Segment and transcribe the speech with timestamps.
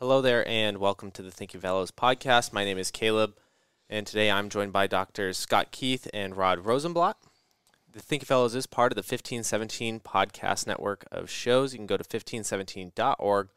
[0.00, 2.52] Hello there, and welcome to the Thinking Fellows podcast.
[2.52, 3.34] My name is Caleb,
[3.90, 7.14] and today I'm joined by Doctors Scott Keith and Rod Rosenbladt.
[7.90, 11.72] The Thinking Fellows is part of the 1517 podcast network of shows.
[11.72, 13.48] You can go to 1517.org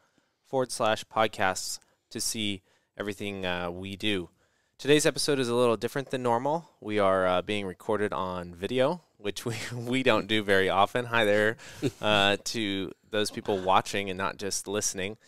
[0.44, 1.78] forward slash podcasts
[2.10, 2.62] to see
[2.98, 4.28] everything uh, we do.
[4.78, 6.68] Today's episode is a little different than normal.
[6.80, 11.04] We are uh, being recorded on video, which we, we don't do very often.
[11.04, 11.56] Hi there
[12.02, 15.18] uh, to those people watching and not just listening.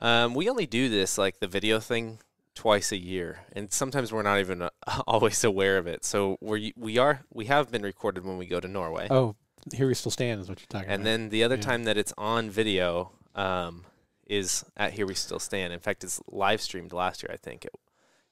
[0.00, 2.18] Um, we only do this, like the video thing,
[2.54, 4.70] twice a year, and sometimes we're not even uh,
[5.06, 6.04] always aware of it.
[6.04, 9.08] So we we are we have been recorded when we go to Norway.
[9.10, 9.36] Oh,
[9.72, 11.10] here we still stand is what you're talking and about.
[11.10, 11.62] And then the other Yeah.
[11.62, 13.84] time that it's on video um,
[14.26, 15.72] is at Here We Still Stand.
[15.72, 17.64] In fact, it's live streamed last year, I think.
[17.66, 17.72] It,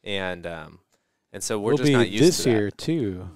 [0.02, 0.80] and um,
[1.32, 3.28] and so we're we'll just be not used this to year too.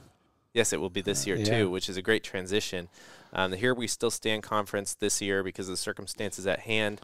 [0.54, 1.44] Yes, it will be this year Yeah.
[1.44, 2.88] too, which is a great transition.
[3.32, 7.00] Um, the Here We Still Stand conference this year, because of the circumstances at hand,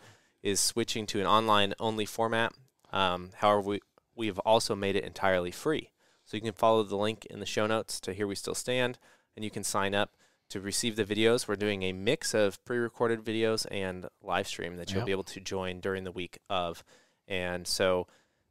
[0.49, 2.53] is switching to an online only format.
[2.93, 3.81] Um, however, we
[4.15, 5.91] we have also made it entirely free,
[6.25, 8.99] so you can follow the link in the show notes to Here We Still Stand,
[9.37, 10.11] and you can sign up
[10.49, 11.47] to receive the videos.
[11.47, 15.07] We're doing a mix of pre-recorded videos and live stream that you'll Yep.
[15.07, 16.83] be able to join during the week of.
[17.29, 18.07] And so,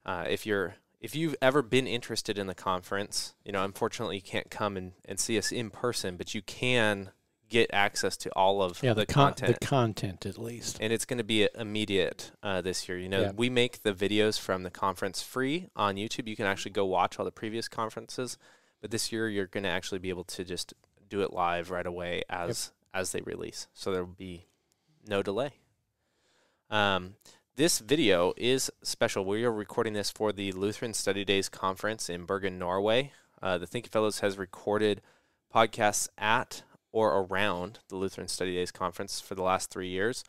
[0.06, 4.22] uh, if you're if you've ever been interested in the conference, you know, unfortunately you
[4.22, 7.12] can't come and, and see us in person, but you can
[7.50, 9.60] get access to all of Yeah, the, the, con- content.
[9.60, 10.78] the content at least.
[10.82, 12.98] and it's going to be immediate uh, this year.
[12.98, 13.32] You know, Yeah.
[13.36, 16.28] we make the videos from the conference free on YouTube.
[16.28, 18.38] You can actually go watch all the previous conferences,
[18.82, 20.74] but this year you're going to actually be able to just
[21.10, 23.68] do it live right away as as they release.
[23.74, 24.48] So there will be
[25.08, 25.52] no delay.
[26.70, 27.16] Um,
[27.56, 29.24] this video is special.
[29.26, 33.14] We are recording this for the Lutheran Study Days conference in Bergen, Norway.
[33.42, 35.02] Uh, the Thinking Fellows has recorded
[35.54, 36.64] podcasts at
[36.98, 40.24] or around the Lutheran Study Days conference for the last three years.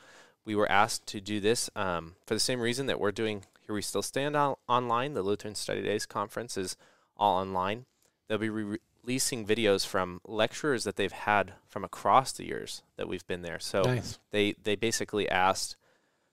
[0.44, 3.74] We were asked to do this um, for the same reason that we're doing Here
[3.74, 5.14] We Still Stand on- online.
[5.14, 6.76] The Lutheran Study Days conference is
[7.16, 7.86] all online.
[8.28, 13.08] They'll be re- releasing videos from lecturers that they've had from across the years that
[13.08, 13.58] we've been there.
[13.58, 14.18] So nice.
[14.32, 15.76] they they basically asked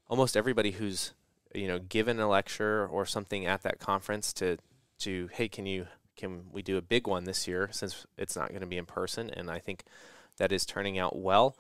[0.10, 1.14] almost everybody who's
[1.54, 4.58] you know given a lecture or something at that conference to
[5.00, 5.88] to hey can you
[6.18, 8.86] can we do a big one this year since it's not going to be in
[8.86, 9.86] person and I think
[10.38, 11.56] that is turning out well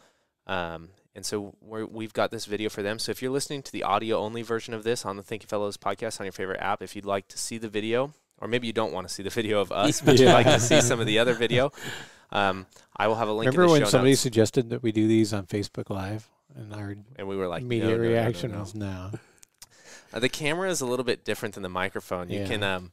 [0.47, 3.71] um, and so we're, we've got this video for them so if you're listening to
[3.71, 6.81] the audio only version of this on the Thinking Fellows podcast on your favorite app
[6.81, 9.29] if you'd like to see the video or maybe you don't want to see the
[9.29, 11.71] video of us but you'd like to see some of the other video
[12.31, 12.65] um,
[12.97, 14.21] I will have a link Remember in the when show somebody notes.
[14.21, 17.67] suggested that we do these on Facebook Live, and our and we were like no,
[17.67, 18.59] immediate no, no, no, reaction no.
[18.59, 19.11] was no.
[20.11, 22.29] Uh, the camera is a little bit different than the microphone.
[22.29, 22.47] You Yeah.
[22.47, 22.91] can um,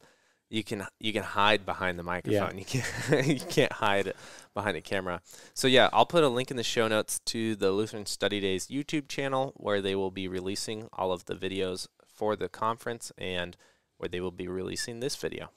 [0.52, 2.58] you can you can hide behind the microphone.
[2.58, 4.12] You can you can't hide
[4.52, 5.22] behind the camera.
[5.54, 8.66] So yeah, I'll put a link in the show notes to the Lutheran Study Days
[8.66, 13.56] YouTube channel where they will be releasing all of the videos for the conference and
[13.96, 15.48] where they will be releasing this video.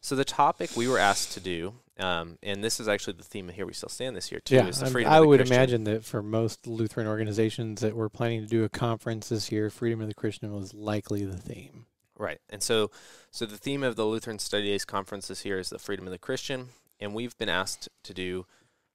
[0.00, 3.50] So the topic we were asked to do, um, and this is actually the theme
[3.50, 5.40] of Here We Still Stand this year too, yeah, is freedom I of the would
[5.40, 5.56] Christian.
[5.56, 9.68] imagine that for most Lutheran organizations that were planning to do a conference this year,
[9.68, 11.84] freedom of the Christian was likely the theme.
[12.18, 12.38] Right.
[12.50, 12.90] And so
[13.30, 16.12] so the theme of the Lutheran Study Days conference this year is the freedom of
[16.12, 16.68] the Christian,
[17.00, 18.46] and we've been asked to do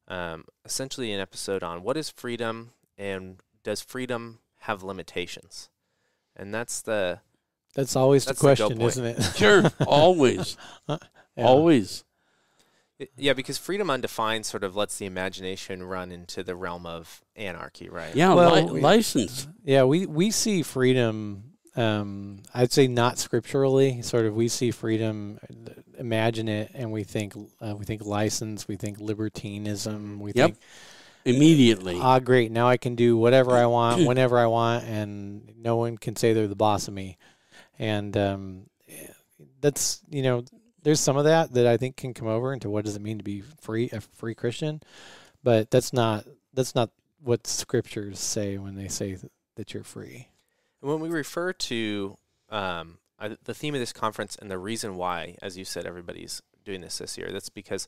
[0.08, 5.70] um, essentially an episode on what is freedom and does freedom have limitations?
[6.36, 7.20] And that's the
[7.76, 8.90] That's always That's the the question, point.
[8.90, 9.24] isn't it?
[9.36, 10.56] Sure, always,
[10.88, 10.98] Yeah.
[11.38, 12.04] always.
[13.00, 17.22] it- yeah, because freedom undefined sort of lets the imagination run into the realm of
[17.36, 18.16] anarchy, right?
[18.16, 19.48] Yeah, Well, li- we- license.
[19.64, 21.54] Yeah, we, we see freedom.
[21.78, 24.02] Um, I'd say not scripturally.
[24.02, 28.68] Sort of, we see freedom, uh, imagine it, and we think uh, we think license,
[28.68, 30.50] we think libertinism, we Yep.
[30.50, 30.60] think
[31.26, 32.00] Immediately.
[32.02, 35.98] ah great, now I can do whatever I want, whenever I want, and no one
[35.98, 37.18] can say they're the boss of me.
[37.78, 38.70] And um,
[39.62, 40.44] that's you know,
[40.84, 43.18] there's some of that that I think can come over into what does it mean
[43.20, 44.82] to be free, a free Christian,
[45.44, 46.90] but that's not that's not
[47.22, 49.18] what scriptures say when they say
[49.56, 50.30] that you're free.
[50.82, 52.18] When we refer to
[52.50, 56.42] um, uh, the theme of this conference and the reason why, as you said, everybody's
[56.64, 57.88] doing this this year, that's because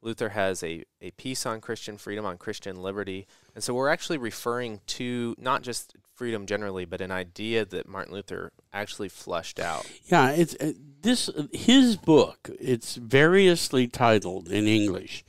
[0.00, 3.26] Luther has a, a piece on Christian freedom, on Christian liberty.
[3.54, 8.14] And so we're actually referring to not just freedom generally, but an idea that Martin
[8.14, 9.90] Luther actually flushed out.
[10.06, 12.50] Yeah, it's uh, this his book.
[12.60, 15.24] It's variously titled in English.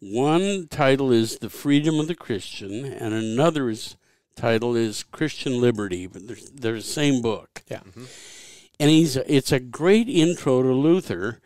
[0.00, 3.96] One title is "The Freedom of the Christian," and another is
[4.36, 7.62] title is "Christian Liberty." But they're, they're the same book.
[7.70, 7.80] Yeah.
[8.80, 11.40] and he's it's a great intro to Luther.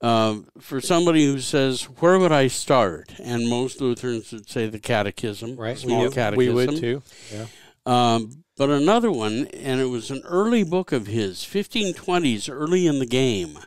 [0.00, 4.80] Uh, for somebody who says, "Where would I start?" and most Lutherans would say the
[4.80, 5.78] Catechism, Right.
[5.78, 6.36] small we, catechism.
[6.38, 7.02] we would too.
[7.32, 7.46] Yeah.
[7.86, 12.98] Um, but another one, and it was an early book of his, 1520s, early in
[12.98, 13.58] the game.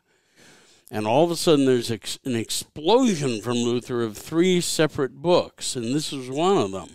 [0.92, 5.76] And all of a sudden, there's ex- an explosion from Luther of three separate books,
[5.76, 6.90] and this was one of them.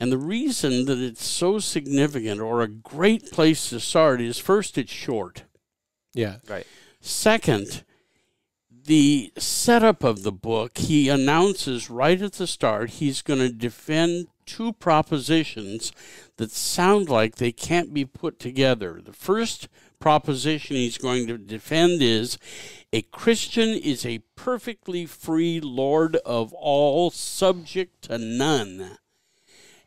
[0.00, 4.78] And the reason that it's so significant or a great place to start is first,
[4.78, 5.44] it's short.
[6.14, 6.36] Yeah.
[6.48, 6.66] Right.
[7.00, 7.84] Second,
[8.70, 14.28] the setup of the book, he announces right at the start he's going to defend
[14.46, 15.92] two propositions
[16.38, 19.00] that sound like they can't be put together.
[19.04, 19.68] The first
[20.00, 22.38] proposition he's going to defend is
[22.92, 28.96] a Christian is a perfectly free Lord of all, subject to none.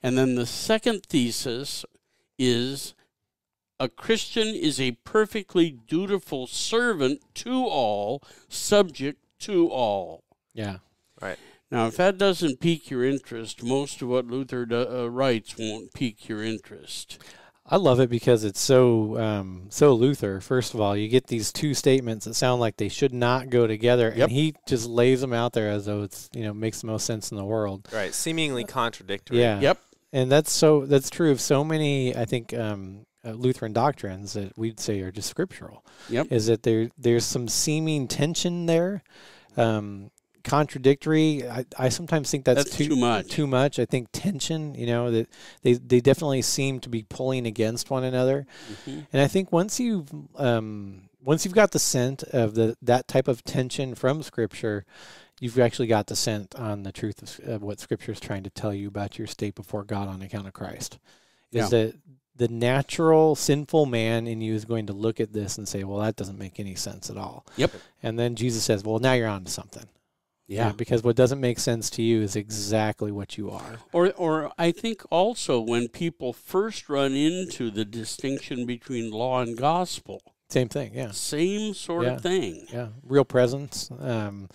[0.04, 1.86] And then the second thesis
[2.40, 2.94] is
[3.80, 10.24] a Christian is a perfectly dutiful servant to all, subject to all.
[10.54, 10.78] Yeah.
[11.22, 11.38] Right.
[11.70, 15.94] Now, if that doesn't pique your interest, most of what Luther do, uh, writes won't
[15.94, 17.18] pique your interest.
[17.66, 20.42] I love it because it's so um, so Luther.
[20.42, 23.66] First of all, you get these two statements that sound like they should not go
[23.66, 24.28] together, Yep.
[24.28, 27.06] and he just lays them out there as though it's you know makes the most
[27.06, 27.88] sense in the world.
[27.94, 28.14] Right.
[28.14, 29.40] Seemingly contradictory.
[29.40, 29.60] Yeah.
[29.62, 29.80] Yep.
[30.14, 34.58] And that's so that's true of so many I think um, uh, Lutheran doctrines that
[34.58, 35.86] we'd say are just scriptural.
[36.10, 36.28] Yep.
[36.32, 39.04] Is that there there's some seeming tension there,
[39.58, 40.12] um,
[40.44, 41.48] contradictory.
[41.48, 43.28] I, I sometimes think that's, That's too much.
[43.28, 43.80] Too much.
[43.80, 44.76] I think tension.
[44.76, 45.30] You know that
[45.62, 48.46] they they definitely seem to be pulling against one another.
[48.86, 49.08] Mhm.
[49.14, 53.28] And I think once you've um, once you've got the scent of the that type
[53.28, 54.86] of tension from Scripture,
[55.42, 58.50] you've actually got the scent on the truth of, of what Scripture is trying to
[58.50, 60.98] tell you about your state before God on account of Christ.
[61.52, 61.64] Yeah.
[61.66, 61.96] Is that
[62.38, 66.00] the natural sinful man in you is going to look at this and say, "Well,
[66.00, 67.72] that doesn't make any sense at all." Yep.
[68.02, 69.84] And then Jesus says, "Well, now you're on to something."
[70.48, 70.74] Yeah.
[70.74, 73.78] Because what doesn't make sense to you is exactly what you are.
[73.94, 79.56] Or, or I think also when people first run into the distinction between law and
[79.58, 80.92] gospel, Same thing.
[80.94, 81.12] Yeah.
[81.12, 82.16] same sort Yeah.
[82.16, 82.68] of thing.
[82.72, 83.90] Yeah, real presence.
[83.98, 84.50] Um,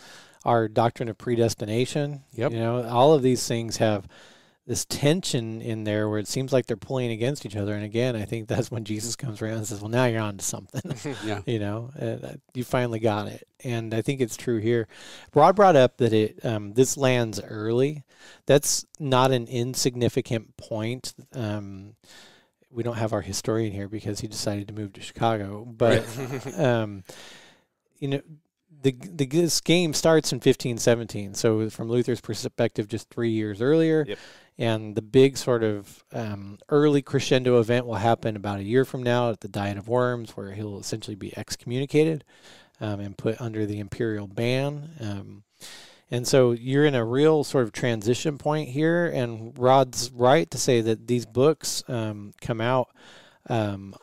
[0.47, 2.23] our doctrine of predestination.
[2.33, 2.53] Yep.
[2.53, 4.07] You know, all of these things have
[4.67, 7.75] this tension in there where it seems like they're pulling against each other.
[7.75, 10.39] And again, I think that's when Jesus comes around and says, "Well, now you're on
[10.39, 10.83] to something."
[11.25, 11.41] Yeah.
[11.47, 13.47] you know, uh, you finally got it.
[13.65, 14.87] And I think it's true here.
[15.35, 18.05] Rod brought up that it um, this lands early.
[18.47, 21.15] That's not an insignificant point.
[21.33, 21.95] Um,
[22.71, 26.05] we don't have our historian here because he decided to move to Chicago, but
[26.59, 27.05] um,
[27.99, 28.21] you know,
[28.83, 31.35] the, the this game starts in 1517.
[31.35, 34.19] So from Luther's perspective, just three years earlier, Yep.
[34.59, 39.03] and the big sort of um, early crescendo event will happen about a year from
[39.03, 42.25] now at the Diet of Worms, where he'll essentially be excommunicated
[42.81, 44.91] um, and put under the imperial ban.
[45.01, 45.43] Um,
[46.11, 50.59] and so you're in a real sort of transition point here, and Rod's right to
[50.59, 52.89] say that these books um, come out
[53.49, 53.95] um,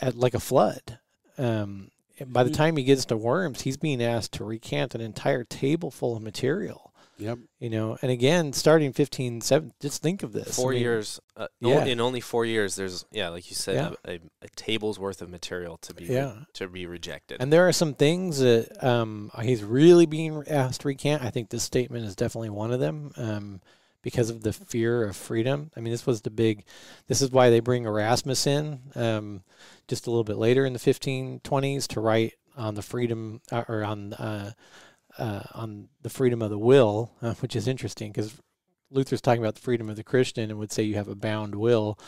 [0.00, 0.98] at like a flood.
[1.38, 1.90] Um,
[2.26, 2.54] by the Mhm.
[2.54, 6.22] time he gets to Worms, he's being asked to recant an entire table full of
[6.22, 6.90] material.
[7.16, 7.38] Yep.
[7.60, 10.48] You know, and again, starting 15, seven, just think of this.
[10.58, 11.20] I Four mean, years.
[11.36, 11.84] Uh, Yeah.
[11.84, 11.92] yeah.
[11.92, 13.92] In only four years, there's yeah, like you said, Yeah.
[14.04, 16.40] a, a, a table's worth of material to be Yeah.
[16.54, 17.40] to be rejected.
[17.40, 21.22] And there are some things that um, he's really being asked to recant.
[21.22, 23.60] I think this statement is definitely one of them um,
[24.04, 25.70] because of the fear of freedom.
[25.74, 26.64] I mean, this was the big,
[27.08, 29.42] this is why they bring Erasmus in um,
[29.88, 33.82] just a little bit later in the 1520s to write on the freedom uh, or
[33.82, 34.52] on, uh,
[35.18, 38.36] uh, on the freedom of the will, uh, which is interesting because
[38.90, 41.54] Luther's talking about the freedom of the Christian and would say you have a bound
[41.54, 41.98] will.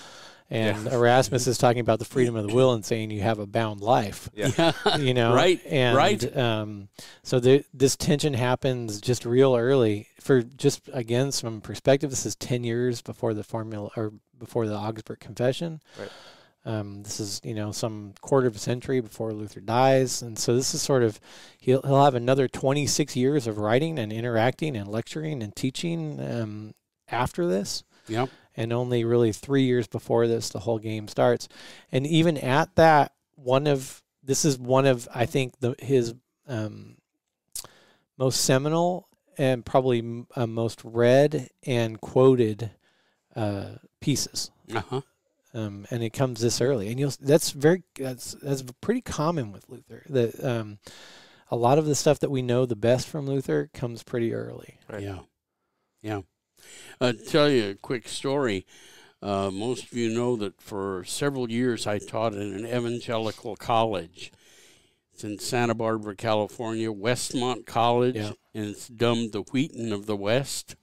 [0.48, 0.94] And Yeah.
[0.94, 3.80] Erasmus is talking about the freedom of the will and saying you have a bound
[3.80, 4.72] life yeah.
[4.98, 6.36] you know Right, and right.
[6.36, 6.88] um
[7.22, 12.36] so the, this tension happens just real early for just again some perspective this is
[12.36, 16.10] 10 years before the formula or before the augsburg confession Right.
[16.64, 20.54] um, this is you know some quarter of a century before luther dies and so
[20.54, 21.18] this is sort of
[21.58, 26.74] he'll, he'll have another 26 years of writing and interacting and lecturing and teaching um,
[27.08, 28.28] after this Yep.
[28.56, 31.48] And only really three years before this the whole game starts
[31.92, 36.14] and even at that one of this is one of i think the his
[36.48, 36.96] um,
[38.16, 39.08] most seminal
[39.38, 42.70] and probably m- uh, most read and quoted
[43.34, 45.00] uh, pieces Uh huh.
[45.52, 49.68] um, and it comes this early and you'll that's very that's that's pretty common with
[49.68, 50.78] luther that um,
[51.50, 54.78] a lot of the stuff that we know the best from luther comes pretty early
[54.88, 55.02] Right.
[55.02, 55.18] Yeah.
[56.02, 56.20] Yeah.
[57.00, 58.66] I'll tell you a quick story.
[59.22, 64.32] Uh, most of you know that for several years I taught in an evangelical college.
[65.12, 68.32] It's in Santa Barbara, California, Westmont College, Yeah.
[68.54, 70.76] and it's dubbed the Wheaton of the West.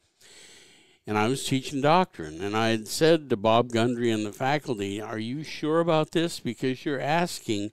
[1.05, 2.41] and I was teaching doctrine.
[2.41, 6.39] And I had said to Bob Gundry and the faculty, Are you sure about this?
[6.39, 7.71] Because you're asking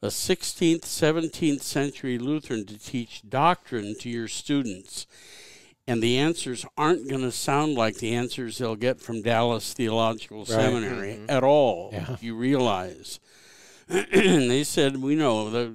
[0.00, 5.06] a 16th, 17th century Lutheran to teach doctrine to your students.
[5.88, 10.44] And the answers aren't going to sound like the answers they'll get from Dallas Theological
[10.44, 11.30] Seminary Mhm.
[11.30, 11.88] at all.
[11.92, 12.16] Yeah.
[12.20, 13.18] You realize.
[13.88, 14.06] and
[14.50, 15.74] they said, We know that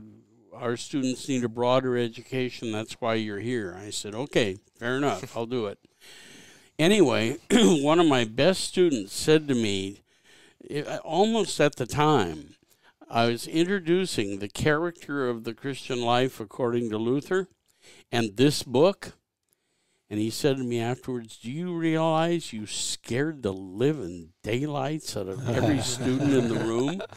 [0.53, 2.71] our students need a broader education.
[2.71, 3.75] That's why you're here.
[3.77, 5.35] I said, Okay, fair enough.
[5.35, 5.79] I'll do it.
[6.77, 10.03] Anyway, one of my best students said to me,
[10.69, 12.53] i- almost at the time,
[13.09, 17.47] I was introducing the character of the Christian life according to Luther
[18.11, 19.13] and this book.
[20.13, 25.27] And he said to me afterwards, Do you realize you scared the living daylights out
[25.27, 27.01] of every student in the room?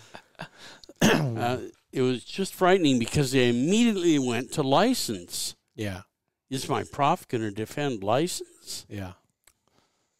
[1.02, 1.58] Uh,
[1.92, 5.54] it was just frightening because they immediately went to license.
[5.74, 6.02] Yeah.
[6.48, 8.86] Is my prof going to defend license?
[8.88, 9.12] Yeah.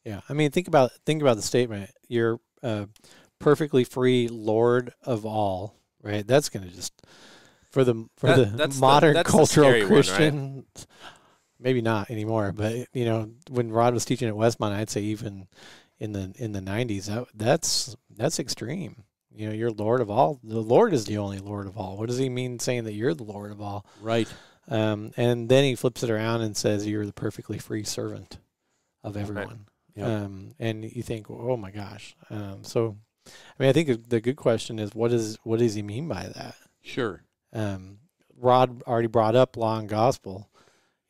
[0.04, 0.20] Yeah.
[0.28, 1.90] I mean, think about think about the statement.
[2.08, 2.86] You're uh,
[3.38, 6.26] perfectly free Lord of all, right?
[6.26, 6.92] That's going to just
[7.70, 10.86] for the for That- the that's the- modern that's the cultural scary one, right?
[11.58, 15.48] Maybe not anymore, but you know, when Rod was teaching at Westmont, I'd say even
[15.98, 19.04] in the in the 90s, that that's that's extreme.
[19.34, 20.40] You know, you're Lord of all.
[20.42, 21.96] The Lord is the only Lord of all.
[21.96, 23.84] What does he mean saying that you're the Lord of all?
[24.00, 24.28] Right.
[24.68, 28.38] Um, and then he flips it around and says, "You're the perfectly free servant
[29.04, 30.08] of everyone." Yep.
[30.08, 32.96] Um, and you think, "Oh my gosh!" Um, so,
[33.26, 36.24] I mean, I think the good question is, what is what does he mean by
[36.34, 36.56] that?
[36.82, 37.22] Sure.
[37.52, 37.98] Um,
[38.38, 40.48] Rod already brought up law and gospel.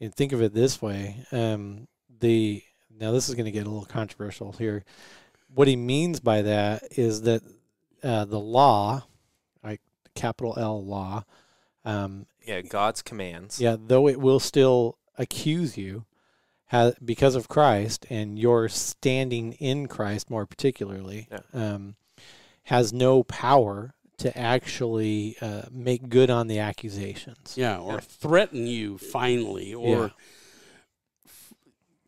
[0.00, 1.88] And think of it this way: um,
[2.20, 2.62] the
[2.98, 4.84] now this is going to get a little controversial here.
[5.54, 7.42] What he means by that is that
[8.02, 9.04] uh, the law,
[9.64, 9.80] like
[10.14, 11.24] capital L law,
[11.84, 13.60] um, Yeah, God's commands.
[13.60, 16.04] yeah, though it will still accuse you
[16.66, 21.38] ha because of Christ and your standing in Christ, more particularly, Yeah.
[21.74, 21.96] um,
[22.64, 27.54] has no power to actually uh, make good on the accusations.
[27.56, 27.78] Yeah.
[27.78, 28.00] Or Yeah.
[28.00, 30.08] threaten you finally, or Yeah.
[31.26, 31.52] f-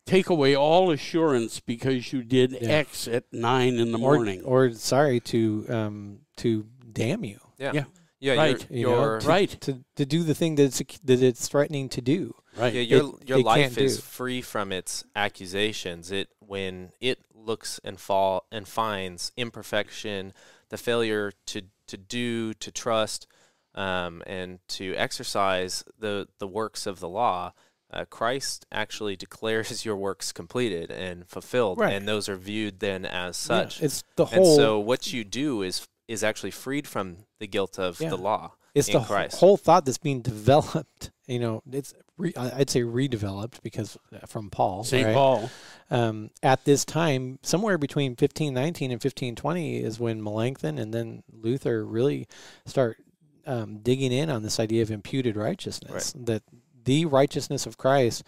[0.05, 2.69] take away all assurance because you did Yeah.
[2.69, 4.41] X at nine in the Or, morning.
[4.43, 7.71] or sorry to um, to damn you Yeah.
[7.73, 7.83] Yeah.
[8.21, 8.67] Yeah, Right.
[8.69, 9.61] Your, You know, your, right.
[9.61, 12.35] to to do the thing that it's that it's threatening to do.
[12.57, 12.73] Right.
[12.73, 14.01] yeah, your it- your it life is do.
[14.01, 16.11] free from its accusations.
[16.11, 20.33] It when it looks and fall and finds imperfection,
[20.69, 23.27] the failure to to do, to trust,
[23.75, 27.53] um, and to exercise the the works of the law.
[27.91, 31.93] Uh, Christ actually declares your works completed and fulfilled, Right.
[31.93, 33.81] and those are viewed then as Yeah, such.
[33.81, 34.55] it's the and whole.
[34.55, 38.09] so, what you do is is actually freed from the guilt of Yeah.
[38.09, 38.53] the law.
[38.75, 39.37] it's the Christ.
[39.39, 40.88] whole thought that's being developed.
[41.29, 44.83] You know, it's re, I'd say redeveloped because uh, from Paul.
[44.83, 45.05] St.
[45.05, 45.13] right?
[45.13, 45.49] Paul.
[45.91, 51.85] um, at this time, somewhere between 1519 and 1520 is when Melanchthon and then Luther
[51.85, 52.27] really
[52.65, 52.97] start
[53.45, 56.13] um, digging in on this idea of imputed righteousness.
[56.17, 56.43] That
[56.83, 58.23] the righteousness of Christ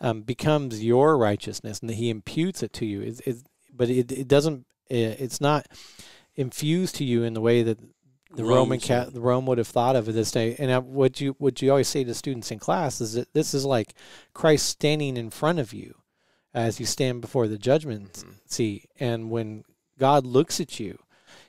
[0.00, 3.00] um, becomes your righteousness, and that He imputes it to you.
[3.00, 3.36] It, it,
[3.74, 4.66] but it, it doesn't.
[4.88, 5.66] It, it's not
[6.36, 7.78] infused to you in the way that
[8.36, 10.56] the Roman Romans, cat the Rome would have thought of it this day.
[10.58, 13.64] And what you what you always say to students in class is that this is
[13.64, 13.94] like
[14.32, 15.94] Christ standing in front of you
[16.52, 18.34] as you stand before the judgment Mhm.
[18.46, 18.88] seat.
[19.00, 19.64] And when
[19.98, 20.98] God looks at you,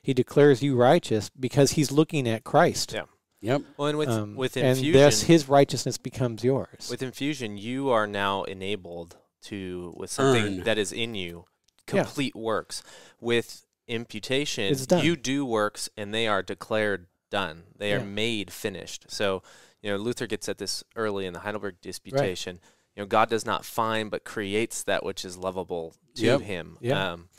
[0.02, 2.94] He declares you righteous because He's looking at Christ.
[2.94, 3.04] Yeah.
[3.42, 3.62] Yep.
[3.78, 6.88] Well, and with Um, with and infusion, thus His righteousness becomes yours.
[6.90, 10.64] With infusion, you are now enabled to, with something Earn.
[10.64, 11.46] that is in you,
[11.94, 12.04] Yeah.
[12.04, 12.82] complete works.
[13.20, 17.64] With imputation, you do works and they are declared done.
[17.78, 18.02] They Yeah.
[18.02, 19.06] are made finished.
[19.10, 19.44] So,
[19.82, 22.60] you know, Luther gets at this early in the Heidelberg Disputation.
[22.96, 26.42] You know, God does not find but creates that which is lovable to Yep.
[26.42, 26.78] him.
[26.82, 27.14] Yeah.
[27.14, 27.30] Um,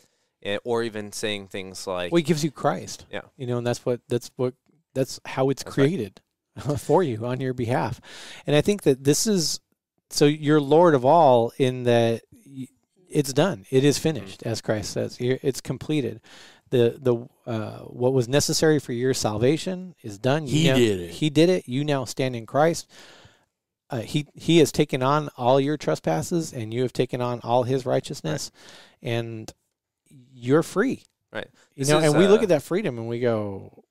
[0.42, 3.06] eh, or even saying things like, well, He gives you Christ.
[3.10, 3.22] Yeah.
[3.36, 4.54] You know, and that's what that's what
[4.94, 5.84] that's how it's That's right.
[5.88, 6.20] created
[6.78, 8.00] for you on your behalf.
[8.46, 9.60] And I think that this is
[10.10, 12.22] so you're Lord of all in that
[13.10, 13.66] it's done.
[13.70, 15.16] It is finished, as Christ says.
[15.20, 16.20] It's completed.
[16.70, 20.46] The the uh, what was necessary for your salvation is done.
[20.46, 21.10] You He now- did it.
[21.10, 21.68] He did it.
[21.68, 22.90] You now stand in Christ.
[23.88, 27.62] Uh, he he has taken on all your trespasses, and you have taken on all
[27.62, 28.50] His righteousness,
[29.00, 29.52] and
[30.32, 31.04] you're free.
[31.32, 31.46] Right.
[31.76, 33.84] You This know, is, and we look uh, at that freedom, and we go.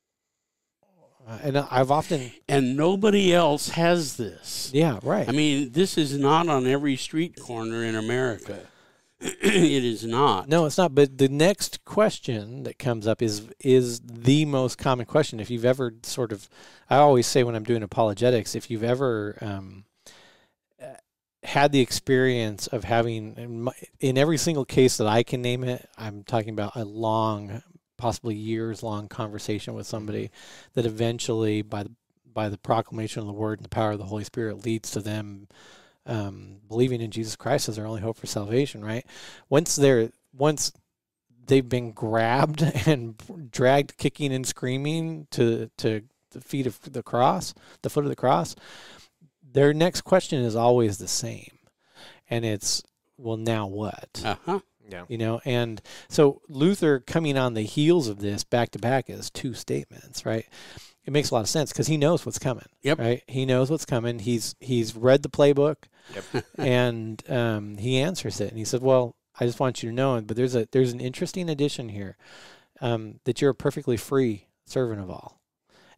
[1.41, 4.69] And I've often, And nobody else has this.
[4.73, 5.27] yeah, right.
[5.27, 8.59] I mean, this is not on every street corner in America.
[9.19, 10.49] it is not.
[10.49, 10.93] No, it's not.
[10.93, 15.39] But the next question that comes up is is the most common question.
[15.39, 16.49] If you've ever sort of,
[16.89, 19.85] I always say when I'm doing apologetics, if you've ever um,
[20.81, 20.95] uh,
[21.43, 25.63] had the experience of having in, my, in every single case that I can name
[25.63, 27.63] it, I'm talking about a long,
[27.97, 30.29] possibly years long conversation with somebody
[30.73, 31.91] that eventually, by the
[32.33, 34.99] by the proclamation of the word and the power of the Holy Spirit, leads to
[34.99, 35.47] them
[36.05, 38.83] um, believing in Jesus Christ as their only hope for salvation.
[38.83, 39.05] Right?
[39.49, 40.71] Once they're once
[41.47, 43.15] they've been grabbed and
[43.51, 48.15] dragged kicking and screaming to to the feet of the cross, the foot of the
[48.15, 48.55] cross,
[49.41, 51.57] their next question is always the same.
[52.29, 52.83] And it's,
[53.17, 54.21] well, now what?
[54.23, 54.59] Uh-huh.
[54.87, 55.05] Yeah.
[55.07, 59.31] You know, and so Luther coming on the heels of this back to back is
[59.31, 60.45] two statements, right?
[61.05, 62.65] It makes a lot of sense because he knows what's coming.
[62.81, 62.99] Yep.
[62.99, 63.23] Right.
[63.27, 64.19] He knows what's coming.
[64.19, 65.75] He's he's read the playbook,
[66.13, 66.45] Yep.
[66.57, 68.49] and um, he answers it.
[68.49, 70.99] And he said, "Well, I just want you to know, but there's a there's an
[70.99, 72.17] interesting addition here,
[72.81, 75.39] um, that you're a perfectly free servant of all.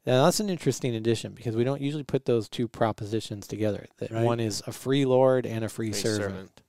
[0.06, 3.88] Now that's an interesting addition because we don't usually put those two propositions together.
[4.00, 4.24] That Right.
[4.24, 6.32] one is a free Lord and a free, Free servant.
[6.32, 6.62] servant.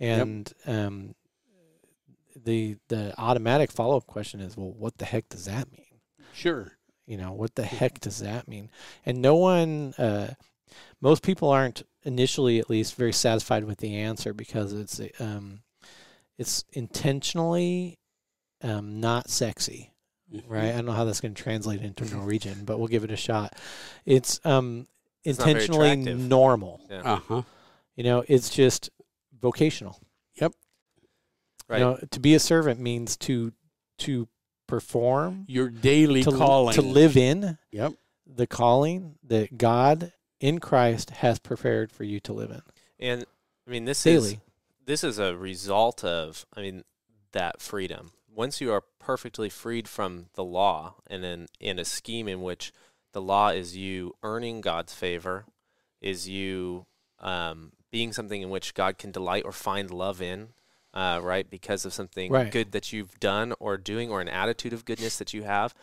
[0.00, 1.14] And um,
[2.44, 5.84] the the automatic follow up question is, well, what the heck does that mean?
[6.32, 6.72] Sure.
[7.08, 8.70] You know, what the heck does that mean?
[9.06, 10.34] And no one, uh,
[11.00, 15.60] most people aren't initially, at least, very satisfied with the answer because it's um,
[16.36, 17.98] it's intentionally
[18.62, 19.92] um, not sexy,
[20.30, 20.52] Mm-hmm.
[20.52, 20.64] right?
[20.66, 23.16] I don't know how that's going to translate into Norwegian, but we'll give it a
[23.16, 23.54] shot.
[24.04, 24.86] It's um,
[25.24, 26.82] It's intentionally normal.
[26.90, 27.00] Yeah.
[27.14, 27.42] Uh-huh.
[27.96, 28.90] You know, it's just
[29.40, 29.98] vocational.
[30.38, 30.52] Yep.
[31.66, 31.78] Right.
[31.78, 33.52] You know, to be a servant means to
[34.00, 34.28] to
[34.68, 36.74] perform, Your daily to, calling.
[36.74, 37.94] to live in Yep.
[38.26, 42.62] the calling that God in Christ has prepared for you to live in
[43.00, 43.24] and
[43.66, 44.36] I mean, this is
[44.86, 46.84] this is a result of I mean
[47.32, 48.12] that freedom.
[48.34, 52.72] Once you are perfectly freed from the law and in in a scheme in which
[53.12, 55.44] the law is you earning God's favor,
[56.00, 56.86] is you
[57.20, 60.50] um, being something in which God can delight or find love in,
[60.94, 61.48] uh, right?
[61.48, 62.50] Because of something Right.
[62.50, 65.74] good that you've done or doing or an attitude of goodness that you have,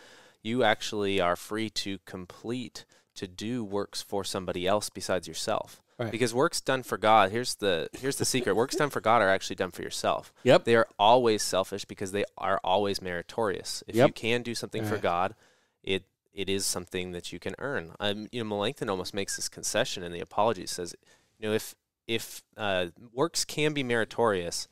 [0.42, 2.86] you actually are free to complete
[3.16, 5.82] to do works for somebody else besides yourself.
[5.98, 6.12] Right.
[6.12, 8.56] Because works done for God, here's the here's the secret.
[8.56, 10.34] works done for God are actually done for yourself.
[10.44, 10.66] Yep.
[10.66, 13.82] They are always selfish because they are always meritorious.
[13.88, 15.36] If you can do something for God,
[15.84, 16.04] it
[16.34, 17.94] it is something that you can earn.
[18.02, 20.72] Um, you know, Melanchthon almost makes this concession in the Apologies.
[20.72, 20.94] Says,
[21.40, 21.76] you know, if
[22.08, 24.68] if uh, works can be meritorious,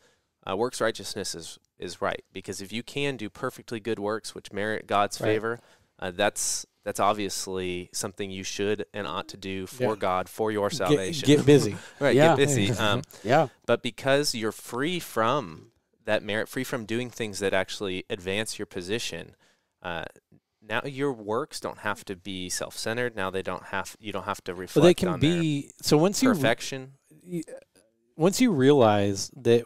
[0.49, 4.51] uh, works righteousness is is right because if you can do perfectly good works which
[4.53, 5.27] merit God's Right.
[5.29, 5.59] favor,
[5.99, 9.95] uh, that's that's obviously something you should and ought to do for Yeah.
[9.95, 11.25] God for your salvation.
[11.25, 11.77] get busy.
[11.99, 12.35] right, Yeah.
[12.35, 12.71] get busy.
[12.79, 13.47] Um, Yeah.
[13.65, 15.71] but because you're free from
[16.05, 19.35] that merit, free from doing things that actually advance your position,
[19.81, 20.03] uh,
[20.61, 23.15] now your works don't have to be self-centered.
[23.15, 25.71] Now they don't have you don't have to reflect Well, they can be.
[25.81, 26.93] So once you perfection.
[27.21, 27.43] you-
[28.17, 29.63] once you realize that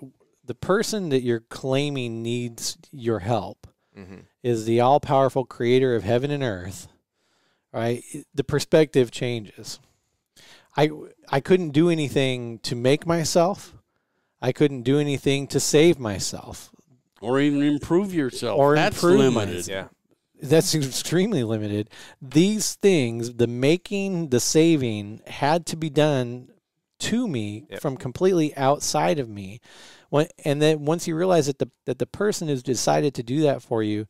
[0.48, 6.04] the person that you're claiming needs your help hmm is the all powerful creator of
[6.04, 6.88] heaven and earth,
[7.74, 8.02] right?
[8.34, 9.80] The perspective changes.
[10.78, 10.90] I
[11.30, 13.74] I couldn't do anything to make myself.
[14.42, 16.70] I couldn't do anything to save myself.
[17.20, 18.58] Or even improve yourself.
[18.58, 19.56] Or That's improve limited.
[19.56, 19.68] myself.
[19.68, 21.90] Yeah, That's extremely limited.
[22.22, 26.50] These things, the making, the saving, had to be done
[27.00, 27.82] to me Yep.
[27.82, 29.60] from completely outside of me.
[30.10, 33.42] When, and then once you realize that the that the person who's decided to do
[33.42, 34.08] that for you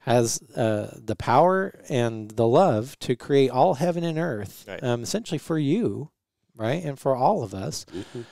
[0.00, 4.82] has uh, the power and the love to create all heaven and earth, Right.
[4.82, 6.10] um, essentially for you,
[6.56, 8.24] right, and for all of us, Mhm.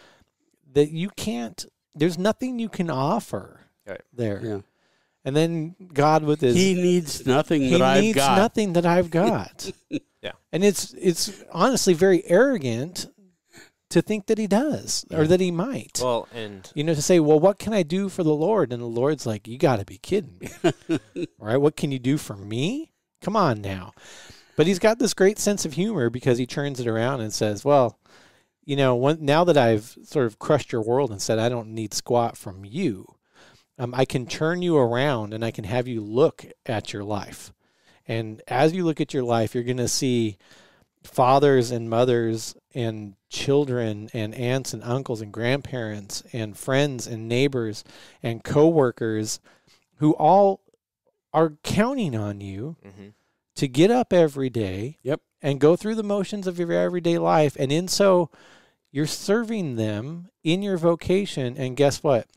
[0.72, 1.66] that you can't.
[1.94, 4.00] There's nothing you can offer Right.
[4.12, 4.40] there.
[4.44, 4.60] Yeah.
[5.24, 8.36] And then God with his He needs nothing he that I've needs got.
[8.38, 9.70] nothing that I've got.
[9.88, 10.32] Yeah.
[10.52, 13.06] And it's it's honestly very arrogant
[13.94, 16.00] to think that he does or that he might.
[16.02, 18.72] well, and you know, to say, well, what can I do for the Lord?
[18.72, 21.28] And the Lord's like, you got to be kidding me.
[21.38, 21.56] right?
[21.56, 22.90] what can you do for me?
[23.22, 23.92] Come on now.
[24.56, 27.64] But he's got this great sense of humor because he turns it around and says,
[27.64, 28.00] well,
[28.64, 31.68] you know, one, now that I've sort of crushed your world and said I don't
[31.68, 33.14] need squat from you,
[33.78, 37.52] um, I can turn you around and I can have you look at your life.
[38.08, 40.36] And as you look at your life, you're going to see
[41.04, 47.84] fathers and mothers and children and aunts and uncles and grandparents and friends and neighbors
[48.22, 49.38] and coworkers
[49.96, 50.60] who all
[51.32, 53.12] are counting on you mhm.
[53.54, 55.20] to get up every day Yep.
[55.42, 58.30] and go through the motions of your everyday life and in so
[58.90, 62.28] you're serving them in your vocation and guess what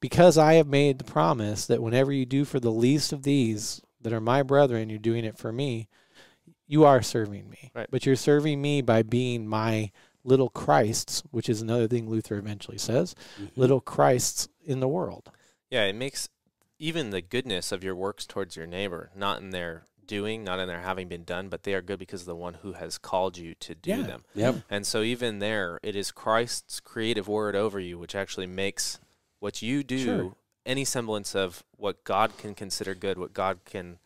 [0.00, 3.80] because i have made the promise that whenever you do for the least of these
[4.00, 5.88] that are my brethren you're doing it for me
[6.66, 7.86] you are serving me Right.
[7.90, 9.90] but you're serving me by being my
[10.24, 13.50] little Christs, which is another thing Luther eventually says, Mhm.
[13.56, 15.30] little Christs in the world.
[15.70, 16.28] Yeah, it makes
[16.78, 20.68] even the goodness of your works towards your neighbor, not in their doing, not in
[20.68, 23.36] their having been done, but they are good because of the one who has called
[23.38, 24.02] you to do Yeah.
[24.02, 24.24] them.
[24.34, 24.56] Yep.
[24.70, 28.98] And so even there, it is Christ's creative word over you, which actually makes
[29.40, 30.36] what you do Sure.
[30.64, 33.98] any semblance of what God can consider good, what God can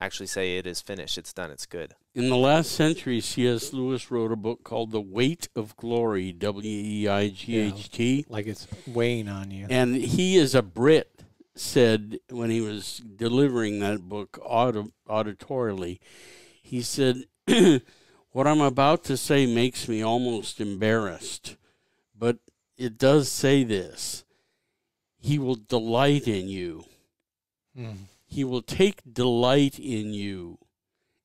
[0.00, 1.94] actually say it is finished, it's done, it's good.
[2.14, 3.72] In the last century, C.S.
[3.72, 8.24] Lewis wrote a book called The Weight of Glory, W E I G H T.
[8.28, 9.66] Like it's weighing on you.
[9.70, 11.22] And he, as a Brit,
[11.54, 15.98] said when he was delivering that book audi- auditorially,
[16.62, 17.24] he said,
[18.32, 21.56] What I'm about to say makes me almost embarrassed,
[22.16, 22.38] but
[22.76, 24.24] it does say this
[25.18, 26.84] He will delight in you,
[27.78, 27.96] Mm.
[28.30, 30.58] He will take delight in you.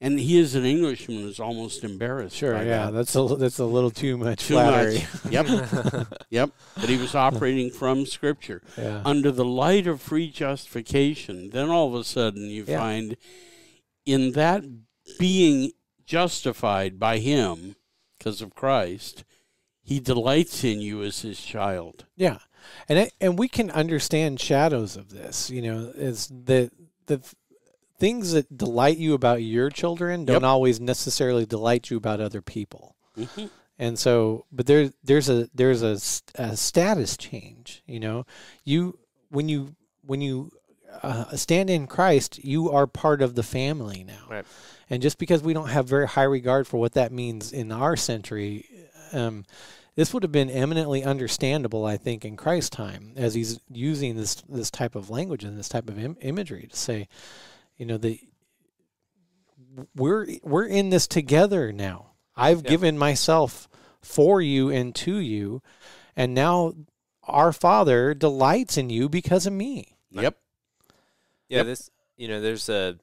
[0.01, 2.35] And he is an Englishman who's almost embarrassed.
[2.35, 2.91] Sure, yeah, that.
[2.91, 5.05] that's a that's a little too much Too flattery.
[5.23, 5.25] much.
[5.31, 6.07] Yep.
[6.29, 6.49] yep.
[6.75, 8.61] But he was operating from Scripture.
[8.77, 9.01] yeah.
[9.05, 12.77] under the light of free justification, then all of a sudden you Yeah.
[12.77, 13.15] find
[14.05, 14.63] in that
[15.17, 15.71] being
[16.05, 17.75] justified by him
[18.17, 19.23] because of Christ,
[19.81, 22.05] he delights in you as his child.
[22.17, 22.39] Yeah,
[22.89, 25.49] and it, and we can understand shadows of this.
[25.49, 26.69] You know, is the
[27.07, 27.21] the
[27.97, 30.43] things that delight you about your children don't Yep.
[30.43, 32.95] always necessarily delight you about other people.
[33.17, 33.49] Mhm.
[33.79, 35.97] And so, but there there's a there's a,
[36.41, 37.83] a status change.
[37.85, 38.25] You know,
[38.63, 38.97] you
[39.29, 40.51] when you when you
[41.03, 44.25] uh, stand in Christ, you are part of the family now.
[44.29, 44.45] Right.
[44.89, 47.95] And just because we don't have very high regard for what that means in our
[47.97, 48.65] century,
[49.11, 49.43] um,
[49.95, 54.35] this would have been eminently understandable, I think, in Christ's time, as he's using this
[54.49, 57.07] this type of language and this type of Im- imagery to say,
[57.77, 58.19] you know, the
[59.95, 62.11] we're we're in this together now.
[62.35, 62.69] I've Yeah.
[62.71, 63.67] given myself
[64.01, 65.61] for you and to you,
[66.15, 66.73] and now
[67.23, 69.97] our Father delights in you because of me.
[70.11, 70.37] Yep.
[71.49, 71.65] Yeah, Yep.
[71.65, 72.97] this you know, there's a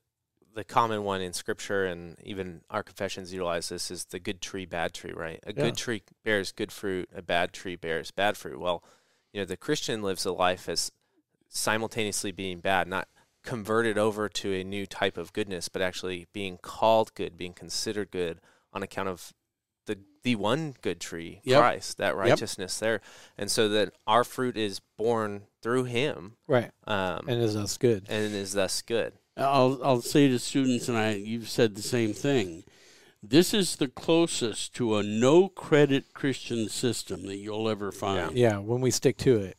[0.54, 4.64] the common one in scripture and even our confessions utilize this is the good tree,
[4.66, 5.40] bad tree, right?
[5.46, 5.62] A Yeah.
[5.64, 8.58] good tree bears good fruit, a bad tree bears bad fruit.
[8.60, 8.84] Well,
[9.32, 10.92] you know, the Christian lives a life as
[11.48, 13.08] simultaneously being bad, not
[13.42, 18.10] converted over to a new type of goodness, but actually being called good, being considered
[18.10, 18.40] good
[18.72, 19.32] on account of
[19.86, 21.58] the the one good tree, Yep.
[21.58, 23.00] Christ, that righteousness there.
[23.36, 26.70] And so that our fruit is born through him Right.
[26.86, 28.06] um, And is thus good.
[28.08, 29.14] and is thus good.
[29.36, 32.64] I'll I'll say to students, and I you've said the same thing.
[33.22, 38.58] This is the closest to a no credit Christian system that you'll ever find Yeah,
[38.58, 39.56] when we stick to it.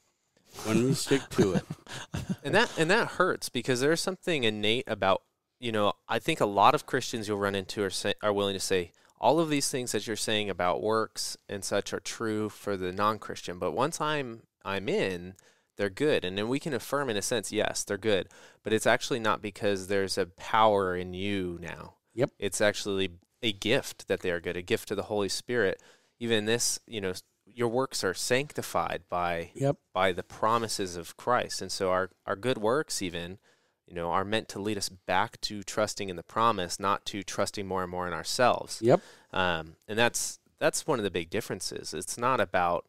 [0.65, 1.63] when we stick to it.
[2.43, 5.21] and that and that hurts because there's something innate about
[5.59, 8.53] you know I think a lot of Christians you'll run into are say, are willing
[8.53, 12.49] to say all of these things that you're saying about works and such are true
[12.49, 15.36] for the non-Christian, but once I'm I'm in,
[15.77, 18.27] they're good, and then we can affirm in a sense, yes, they're good,
[18.63, 21.95] but it's actually not because there's a power in you now.
[22.15, 22.29] Yep.
[22.38, 23.09] it's actually
[23.41, 25.81] a gift that they are good, a gift to the Holy Spirit.
[26.19, 27.13] Even this, you know,
[27.45, 29.77] your works are sanctified by Yep.
[29.93, 31.62] by the promises of Christ.
[31.62, 33.39] And so our, our good works even,
[33.88, 37.23] you know, are meant to lead us back to trusting in the promise, not to
[37.23, 38.79] trusting more and more in ourselves.
[38.81, 39.01] Yep.
[39.31, 41.93] Um, and that's that's one of the big differences.
[41.93, 42.86] It's not about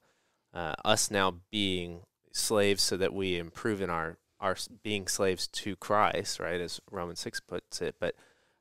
[0.53, 2.03] uh, us now being
[2.35, 6.61] slaves so that we improve in our our being slaves to Christ, right?
[6.61, 8.15] As Romans six puts it, but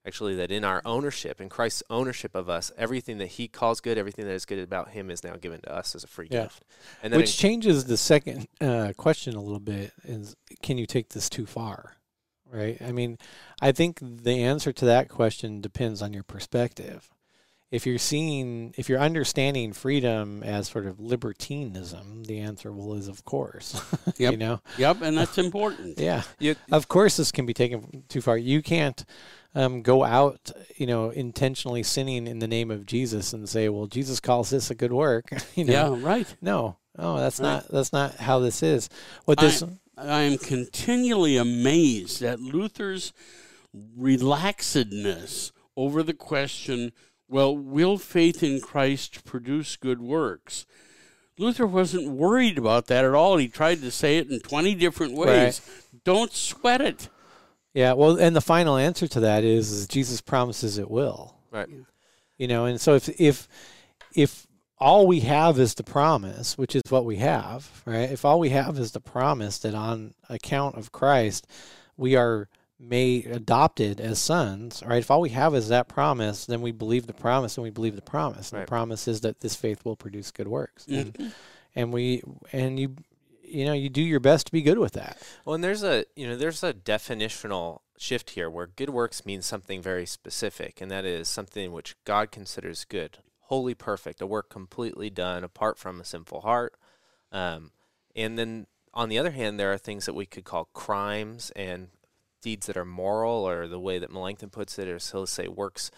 [0.05, 3.97] actually that in our ownership, in Christ's ownership of us, everything that He calls good,
[3.97, 6.43] everything that is good about Him, is now given to us as a free Yeah.
[6.43, 6.63] gift.
[7.01, 11.09] And then Which changes the second uh, question a little bit is can you take
[11.09, 11.97] this too far?
[12.49, 12.79] Right?
[12.81, 13.17] I mean,
[13.61, 17.09] I think the answer to that question depends on your perspective.
[17.73, 23.07] If you're seeing, if you're understanding freedom as sort of libertinism, the answer will is
[23.07, 23.81] of course.
[24.17, 25.01] you know, Yep.
[25.01, 25.97] And that's important.
[25.97, 26.21] yeah.
[26.39, 28.37] You, Of course, this can be taken too far.
[28.37, 29.03] You can't
[29.55, 33.87] um, go out, you know, intentionally sinning in the name of Jesus and say, "Well,
[33.87, 36.05] Jesus calls this a good work." you know, Yeah.
[36.07, 36.35] Right.
[36.41, 37.47] no, no, that's Right.
[37.47, 38.89] not that's not how this is.
[39.25, 39.63] What I- this
[39.97, 43.13] I am continually amazed at Luther's
[43.99, 46.91] relaxedness over the question
[47.27, 50.65] well, will faith in Christ produce good works?
[51.37, 53.37] Luther wasn't worried about that at all.
[53.37, 55.61] He tried to say it in 20 different ways.
[56.03, 57.09] Don't sweat it.
[57.73, 61.37] yeah, well, and the final answer to that is, is Jesus promises it will.
[61.51, 61.67] right.
[62.37, 63.47] You know, and so if if
[64.15, 64.47] if
[64.79, 68.11] all we have is the promise, which is what we have, right?
[68.11, 71.47] If all we have is the promise that on account of Christ
[71.95, 74.97] we are made adopted as sons, right?
[74.99, 77.95] If all we have is that promise, then we believe the promise and we believe
[77.95, 78.51] the promise.
[78.51, 78.65] And Right.
[78.65, 80.85] the promise is that this faith will produce good works.
[80.87, 81.33] And, Mhm.
[81.75, 82.95] and we and you
[83.45, 85.21] you know, you do your best to be good with that.
[85.45, 89.45] Well, and there's a you know there's a definitional shift here where good works means
[89.45, 94.49] something very specific, and that is something which God considers good, wholly perfect, a work
[94.49, 96.73] completely done apart from a sinful heart.
[97.31, 97.73] Um,
[98.15, 101.89] and then on the other hand, there are things that we could call crimes and
[102.43, 105.89] deeds that are moral, or the way that Melanchthon puts it, is he'll say works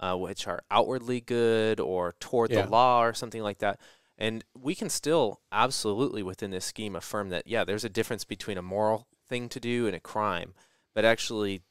[0.00, 2.62] uh, which are outwardly good or toward Yeah.
[2.62, 3.78] the law or something like that.
[4.18, 8.58] And we can still absolutely within this scheme affirm that, yeah, there's a difference between
[8.58, 10.54] a moral thing to do and a crime.
[10.94, 11.62] But actually,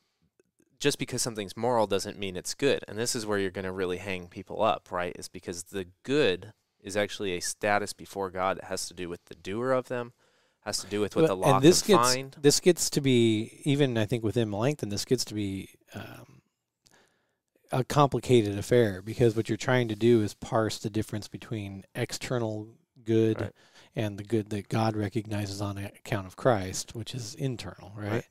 [0.80, 2.84] just because something's moral doesn't mean it's good.
[2.88, 5.16] And this is where you're going to really hang people up, right?
[5.20, 9.26] Is because the good is actually a status before God that has to do with
[9.26, 10.14] the doer of them,
[10.66, 12.36] has to do with what the law and this gets find.
[12.42, 16.42] this gets to be even I think within Melanchthon, this gets to be um,
[17.72, 22.68] a complicated affair because what you're trying to do is parse the difference between external
[23.06, 23.52] good Right.
[23.96, 28.26] and the good that God recognizes on account of Christ, which is internal, right?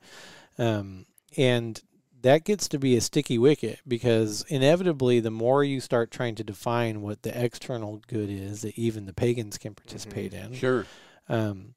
[0.57, 1.05] Um,
[1.37, 1.81] and
[2.21, 6.43] that gets to be a sticky wicket because inevitably, the more you start trying to
[6.43, 10.85] define what the external good is that even the pagans can participate in, Sure.
[11.29, 11.75] um,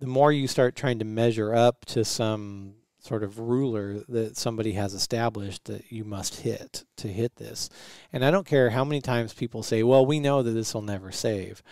[0.00, 4.72] the more you start trying to measure up to some sort of ruler that somebody
[4.72, 7.70] has established that you must hit to hit this.
[8.12, 10.82] And I don't care how many times people say, well, we know that this will
[10.82, 11.62] never save.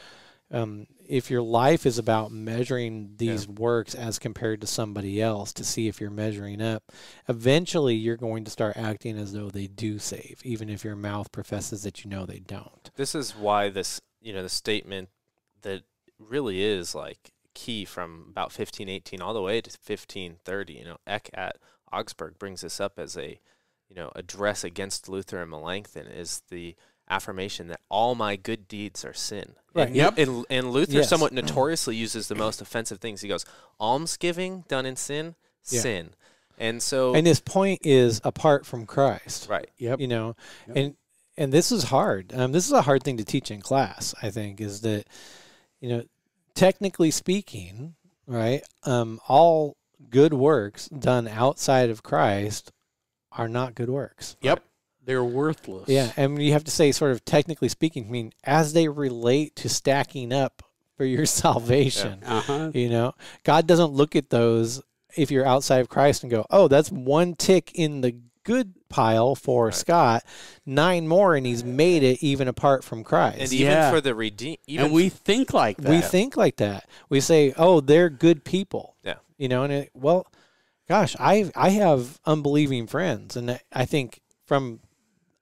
[0.50, 5.64] Um, if your life is about measuring these works as compared to somebody else to
[5.64, 6.82] see if you're measuring up,
[7.28, 11.30] eventually you're going to start acting as though they do save, even if your mouth
[11.32, 12.90] professes that you know they don't.
[12.96, 15.10] This is why this, you know, the statement
[15.60, 15.82] that
[16.18, 20.72] really is like key from about 1518 all the way to 1530.
[20.74, 21.56] You know, Eck at
[21.92, 23.40] Augsburg brings this up as a,
[23.88, 26.76] you know, address against Luther and Melanchthon is the
[27.10, 29.54] affirmation that all my good deeds are sin.
[29.74, 29.88] Right.
[29.88, 30.18] And, Yep.
[30.18, 31.08] And, and Luther Yes.
[31.08, 33.22] somewhat notoriously uses the most offensive things.
[33.22, 33.44] He goes,
[33.80, 35.34] almsgiving done in sin,
[35.70, 35.80] Yeah.
[35.80, 36.10] sin.
[36.58, 39.48] And so, And his point is apart from Christ.
[39.48, 39.70] right.
[39.78, 40.00] Yep.
[40.00, 40.76] you know Yep.
[40.76, 40.96] and
[41.36, 44.28] and this is hard um, this is a hard thing to teach in class i
[44.28, 45.04] think is that
[45.80, 46.02] you know
[46.58, 47.94] technically speaking
[48.26, 49.76] right um, all
[50.10, 52.72] good works done outside of christ
[53.32, 54.62] are not good works Yep.
[55.04, 55.88] They're worthless.
[55.88, 59.56] yeah and you have to say sort of technically speaking I mean as they relate
[59.56, 60.62] to stacking up
[60.96, 62.70] for your salvation Uh huh.
[62.74, 64.82] you know god doesn't look at those
[65.16, 68.16] if you're outside of christ and go oh that's one tick in the
[68.48, 69.74] good pile for Right.
[69.74, 70.24] scott
[70.64, 73.90] nine more and he's made it even apart from christ And even Yeah.
[73.90, 75.90] for the redeem, And we think like that.
[75.90, 79.16] we think like that we say oh they're good people Yeah.
[79.36, 80.26] you know and it, well
[80.88, 84.80] gosh i i have unbelieving friends and I- i think from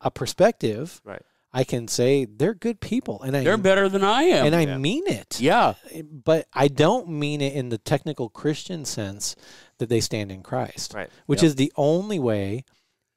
[0.01, 1.23] a perspective Right.
[1.53, 4.47] i can say they're good people and i They're better than I am.
[4.47, 4.77] and i Yeah.
[4.79, 5.75] mean it yeah.
[6.03, 9.37] but I don't mean it in the technical Christian sense
[9.79, 11.11] that they stand in Christ, Right.
[11.27, 11.49] which Yep.
[11.49, 12.65] is the only way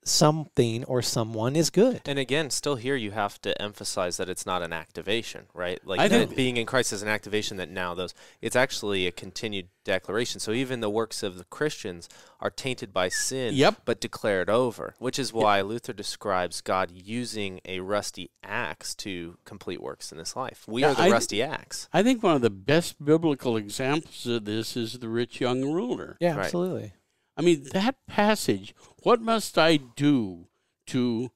[0.10, 2.02] something or someone is good.
[2.06, 5.80] And again, still here you have to emphasize that it's not an activation, right?
[5.86, 9.08] Like I that think- being in Christ is an activation that now those it's actually
[9.08, 10.40] a continued declaration.
[10.40, 13.82] So even the works of the Christians are tainted by sin Yep.
[13.86, 19.82] but declared over, which is why Luther describes God using a rusty axe to complete
[19.82, 20.66] works in this life.
[20.68, 21.88] We Yeah, are the I- rusty axe.
[21.94, 26.18] I think one of the best biblical examples of this is the rich young ruler.
[26.20, 26.46] Yeah, Right.
[26.46, 26.94] absolutely.
[27.40, 30.48] I mean, that passage, what must I do
[30.88, 31.32] to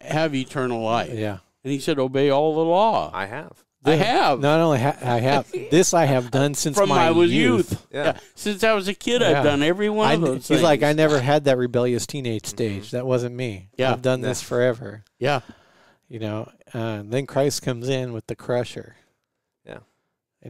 [0.00, 1.12] have eternal life?
[1.14, 1.38] Yeah.
[1.62, 3.10] And he said, obey all the law.
[3.14, 3.64] I have.
[3.84, 4.40] I have.
[4.40, 7.70] Not only ha- I have this, I have done since From my I was youth.
[7.70, 7.86] youth.
[7.92, 8.18] Yeah.
[8.34, 9.38] Since I was a kid, Yeah.
[9.38, 12.46] I've done every one I, of those he's like, I never had that rebellious teenage
[12.46, 12.90] stage.
[12.90, 13.68] That wasn't me.
[13.78, 13.92] Yeah.
[13.92, 14.28] I've done Yeah.
[14.28, 15.04] this forever.
[15.20, 15.40] Yeah.
[16.08, 16.50] You know.
[16.74, 18.96] Uh, then Christ comes in with the crusher.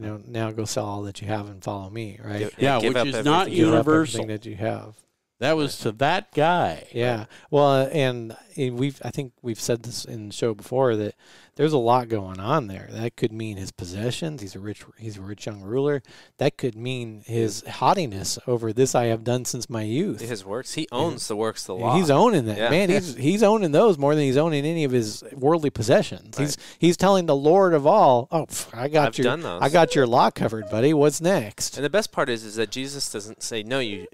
[0.01, 0.07] Yeah.
[0.07, 2.19] You know, now go sell all that you have and follow me.
[2.23, 2.39] Right.
[2.39, 3.79] Give- Yeah, give which is not everything you Give have.
[3.81, 4.25] up universal.
[4.27, 4.95] that you have.
[5.39, 6.87] That was to that guy.
[6.93, 7.25] Yeah.
[7.51, 8.35] Well, and uh,
[8.73, 11.13] we've I think we've said this in the show before that
[11.57, 12.87] there's a lot going on there.
[12.91, 14.41] That could mean his possessions.
[14.41, 16.01] He's a rich he's a rich young ruler.
[16.37, 20.21] That could mean his haughtiness over this I have done since my youth.
[20.21, 20.75] His works.
[20.75, 21.97] He owns the works of the law.
[21.97, 22.69] He's owning that Yeah.
[22.69, 22.89] man.
[22.89, 26.37] He's he's owning those more than he's owning any of his worldly possessions.
[26.37, 26.45] Right.
[26.45, 29.61] He's he's telling the Lord of all, "Oh, pff, I got I've your done those.
[29.61, 30.93] I got your law covered, buddy.
[30.93, 34.07] What's next?" And the best part is, is that Jesus doesn't say, "No, you,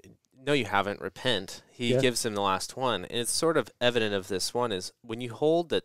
[0.44, 1.00] no, you haven't.
[1.00, 2.00] Repent." He Yeah.
[2.00, 5.20] gives him the last one, and it's sort of evident of this one is when
[5.20, 5.82] you hold that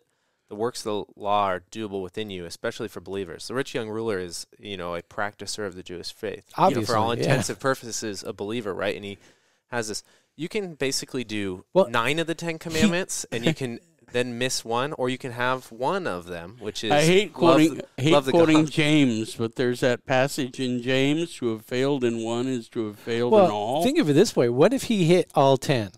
[0.49, 3.47] the works of the law are doable within you, especially for believers.
[3.47, 6.51] The rich young ruler is, you know, a practicer of the Jewish faith.
[6.57, 7.33] You know, for all Obviously, yeah.
[7.33, 8.95] intents and purposes, a believer, right?
[8.95, 9.19] And he
[9.67, 10.03] has this.
[10.35, 13.79] You can basically do Well, nine of the Ten Commandments, and you can
[14.11, 17.75] then miss one, or you can have one of them, which is I hate quoting
[17.75, 22.03] the- hate love the quoting James, but there's that passage in James: "To have failed
[22.03, 24.83] in one is to have failed in all." think of it this way: What if
[24.83, 25.91] he hit all ten?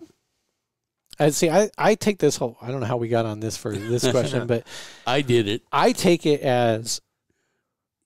[1.22, 1.50] I see.
[1.50, 2.58] I, I take this whole.
[2.62, 4.66] I don't know how we got on this for this question, but
[5.06, 5.62] I did it.
[5.72, 7.00] I take it as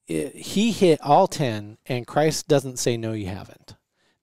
[0.10, 3.76] i he hit all ten, and Christ doesn't say no, you haven't.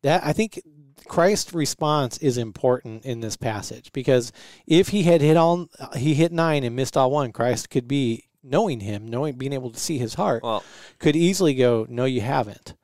[0.03, 0.61] That I think
[1.09, 4.31] Christ's response is important in this passage because
[4.67, 8.25] if he had hit all, he hit nine and missed all one, Christ could be
[8.43, 10.65] knowing him, knowing, being able to see his heart, Well,
[10.99, 12.75] could easily go, no, you haven't.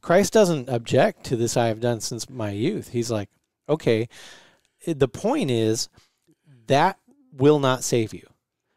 [0.00, 2.88] Christ doesn't object to this I have done since my youth.
[2.88, 3.28] He's like,
[3.68, 4.08] okay,
[4.86, 5.88] the point is
[6.66, 6.98] that
[7.32, 8.26] will not save you.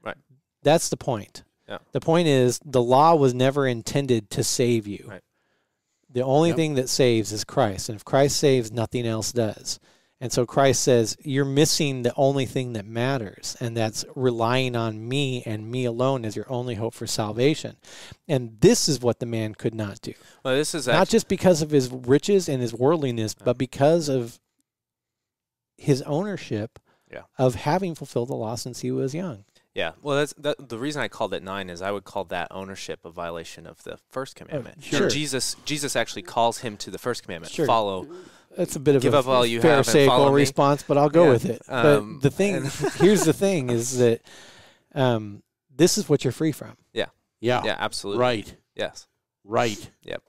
[0.04, 0.18] Right.
[0.63, 1.44] That's the point.
[1.68, 1.80] Yeah.
[1.91, 5.06] The point is the law was never intended to save you.
[5.10, 5.22] Right.
[6.12, 6.56] The only Yep.
[6.58, 7.89] thing that saves is Christ.
[7.89, 9.80] And if Christ saves, nothing else does.
[10.22, 15.06] And so Christ says, You're missing the only thing that matters, and that's relying on
[15.06, 17.76] me and me alone as your only hope for salvation.
[18.26, 20.13] And this is what the man could not do.
[20.44, 24.39] well, this is Not just because of his riches and his worldliness, but because of
[25.78, 26.80] his ownership
[27.12, 27.24] Yeah.
[27.38, 29.46] of having fulfilled the law since he was young.
[29.74, 29.92] yeah.
[30.02, 33.00] Well, that's that, the reason I called it nine is I would call that ownership
[33.04, 34.78] a violation of the first commandment.
[34.80, 35.10] Oh, sure.
[35.10, 37.52] Jesus, Jesus actually calls him to the first commandment.
[37.54, 37.66] Sure.
[37.66, 38.08] Follow.
[38.58, 40.36] That's a bit of Give a up all you pharisaical follow me.
[40.36, 41.30] response, but I'll go Yeah.
[41.32, 41.62] with it.
[41.68, 42.64] Um, but the thing,
[42.96, 44.22] here's the thing: is that
[44.94, 45.44] um,
[45.76, 46.78] this is what you're free from.
[46.94, 47.08] Yeah,
[47.42, 47.76] Yeah, Yeah.
[47.78, 48.22] absolutely.
[48.22, 49.08] right, Yes.
[49.44, 49.92] right.
[50.04, 50.24] Yep.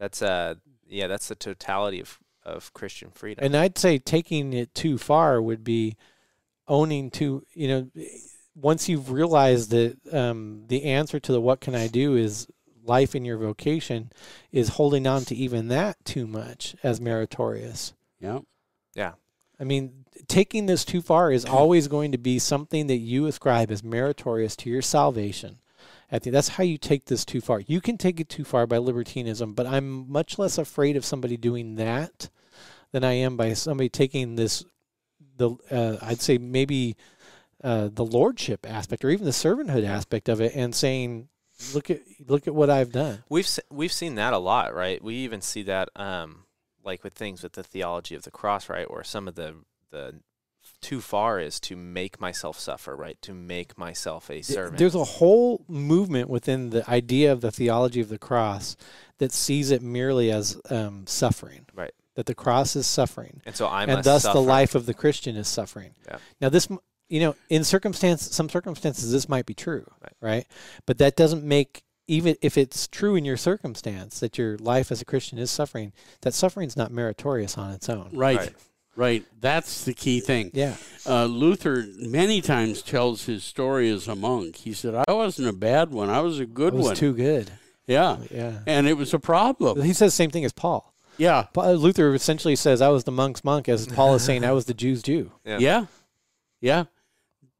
[0.00, 0.54] That's uh
[0.88, 3.44] yeah, that's the totality of of Christian freedom.
[3.44, 5.96] And I'd say taking it too far would be
[6.66, 7.90] owning to you know
[8.54, 12.46] once you've realized that um, the answer to the what can I do is
[12.84, 14.12] life in your vocation
[14.52, 17.94] is holding on to even that too much as meritorious.
[18.20, 18.40] Yeah,
[18.94, 19.12] Yeah.
[19.58, 23.70] I mean, taking this too far is always going to be something that you ascribe
[23.70, 25.58] as meritorious to your salvation.
[26.14, 27.58] I think that's how you take this too far.
[27.58, 31.36] You can take it too far by libertinism, but I'm much less afraid of somebody
[31.36, 32.30] doing that
[32.92, 34.64] than I am by somebody taking this.
[35.36, 36.96] The uh, I'd say maybe
[37.64, 41.30] uh, the lordship aspect or even the servanthood aspect of it, and saying,
[41.74, 45.02] "Look at look at what I've done." We've we've seen that a lot, right?
[45.02, 46.44] We even see that um
[46.84, 48.86] like with things with the theology of the cross, right?
[48.88, 49.56] Or some of the
[49.90, 50.20] the
[50.84, 53.20] too far is to make myself suffer, right?
[53.22, 54.76] To make myself a servant.
[54.78, 58.76] There's a whole movement within the idea of the theology of the cross
[59.18, 61.66] that sees it merely as um, suffering.
[61.74, 61.92] Right.
[62.16, 64.38] That the cross is suffering, and so I'm and thus suffer.
[64.38, 65.94] the life of the Christian is suffering.
[66.06, 66.18] Yeah.
[66.40, 66.68] Now this,
[67.08, 70.12] you know, in circumstance, some circumstances this might be true, Right.
[70.20, 70.46] right?
[70.86, 75.00] But that doesn't make even if it's true in your circumstance that your life as
[75.00, 75.92] a Christian is suffering.
[76.20, 78.10] That suffering is not meritorious on its own.
[78.12, 78.54] right, Right.
[78.96, 79.24] Right.
[79.40, 80.50] That's the key thing.
[80.54, 80.76] Yeah.
[81.06, 84.56] Uh, Luther many times tells his story as a monk.
[84.56, 86.08] He said, "I wasn't a bad one.
[86.10, 87.50] I was a good It was one." too good.
[87.86, 88.60] yeah, Yeah.
[88.66, 89.82] and it was a problem.
[89.82, 90.92] He says the same thing as Paul.
[91.16, 94.52] Yeah, Pa- Luther essentially says, "I was the monk's monk," as Paul is saying, "I
[94.52, 95.58] was the Jew's Jew." Yeah.
[95.58, 95.86] yeah,
[96.60, 96.84] yeah.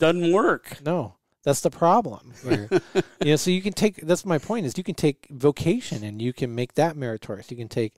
[0.01, 0.79] Doesn't work.
[0.85, 2.33] No, that's the problem.
[2.43, 2.69] here.
[3.21, 3.97] you know, so you can take.
[3.99, 4.67] That's my point.
[4.67, 7.51] Is you can take vocation and you can make that meritorious.
[7.51, 7.93] You can take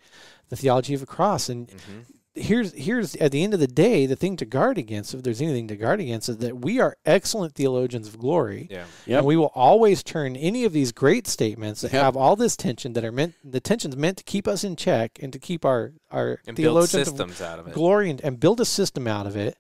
[0.51, 2.05] the theology of a cross, and Mhm.
[2.37, 5.41] Here's here's at the end of the day, the thing to guard against, if there's
[5.41, 8.69] anything to guard against, is that we are excellent theologians of glory.
[8.71, 8.85] Yeah.
[9.07, 9.19] Yep.
[9.19, 12.03] And we will always turn any of these great statements that Yep.
[12.03, 15.19] have all this tension that are meant the tension's meant to keep us in check
[15.23, 17.75] and to keep our our And build theologians of out of it.
[17.75, 19.57] glory and, and build a system out of it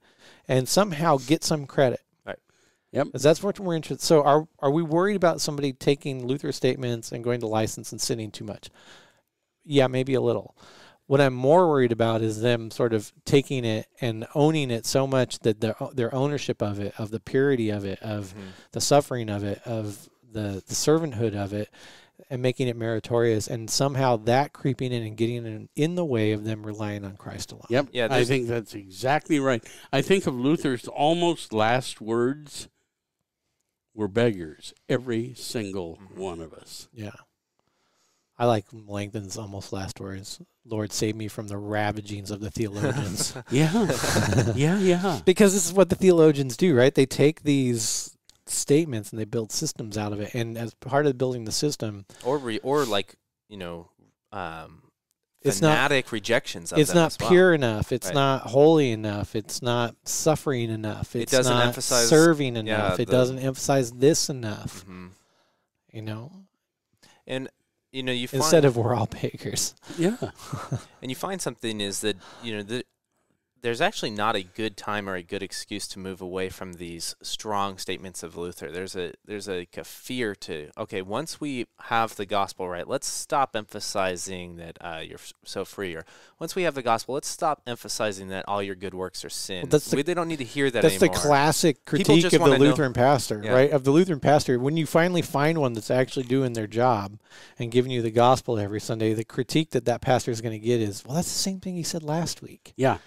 [0.47, 2.01] and somehow get some credit.
[2.25, 2.39] Right.
[2.93, 3.07] Yep.
[3.07, 4.05] Because that's what we're interested.
[4.05, 8.01] So are are we worried about somebody taking Luther statements and going to license and
[8.01, 8.71] sinning too much?
[9.65, 10.57] Yeah, maybe a little.
[11.07, 15.07] What I'm more worried about is them sort of taking it and owning it so
[15.07, 18.49] much that their their ownership of it, of the purity of it, of Mhm.
[18.73, 21.71] the suffering of it, of the the servanthood of it,
[22.29, 26.33] and making it meritorious, and somehow that creeping in and getting in, in the way
[26.33, 27.67] of them relying on Christ alone.
[27.71, 27.89] Yep.
[27.93, 29.63] Yeah, I think that's exactly right.
[29.93, 32.69] I think of Luther's almost last words
[33.95, 36.21] were beggars, every single Mm-hmm.
[36.21, 36.89] one of us.
[36.93, 37.13] Yeah.
[38.39, 40.41] I like Melanchthon's almost last words.
[40.67, 43.35] Lord, save me from the ravagings of the theologians.
[43.51, 44.53] Yeah.
[44.55, 45.21] yeah, yeah.
[45.25, 46.95] because this is what the theologians do, right?
[46.95, 48.17] They take these
[48.47, 50.35] statements and they build systems out of it.
[50.35, 53.15] And as part of building the system, Or re- or like,
[53.49, 53.89] you know,
[54.33, 54.83] um
[55.43, 57.31] It's not- fanatic rejections of it's them not as well.
[57.31, 57.91] pure enough.
[57.93, 58.15] It's Right.
[58.15, 59.35] not holy enough.
[59.35, 61.15] It's not suffering enough.
[61.17, 63.01] It It's doesn't not emphasize- serving yeah, enough.
[63.01, 64.85] it the- doesn't emphasize this enough.
[64.87, 65.11] Mhm.
[65.93, 66.33] You know,
[67.27, 67.49] And
[67.97, 69.75] you know, you find instead of we're all beggars.
[69.97, 70.17] Yeah.
[71.01, 72.85] and you find something is that you know the
[73.67, 77.17] there's actually not a good time or a good excuse to move away from these
[77.21, 78.71] strong statements of Luther.
[78.71, 83.09] There's a there's a, a fear to okay, once we have the gospel right, let's
[83.09, 85.97] stop emphasizing that uh, you're f- so free.
[85.97, 86.05] Or
[86.39, 89.69] once we have the gospel, let's stop emphasizing that all your good works are sin.
[89.69, 91.17] that's the- we, they don't need to hear that That's anymore.
[91.17, 93.51] the classic critique of the wanna know- Lutheran pastor, Yeah.
[93.53, 93.71] right?
[93.73, 94.61] Of the Lutheran pastor.
[94.61, 97.19] When you finally find one that's actually doing their job
[97.59, 100.65] and giving you the gospel every Sunday, the critique that that pastor is going to
[100.65, 102.73] get is, well, that's the same thing he said last week.
[102.77, 102.99] Yeah.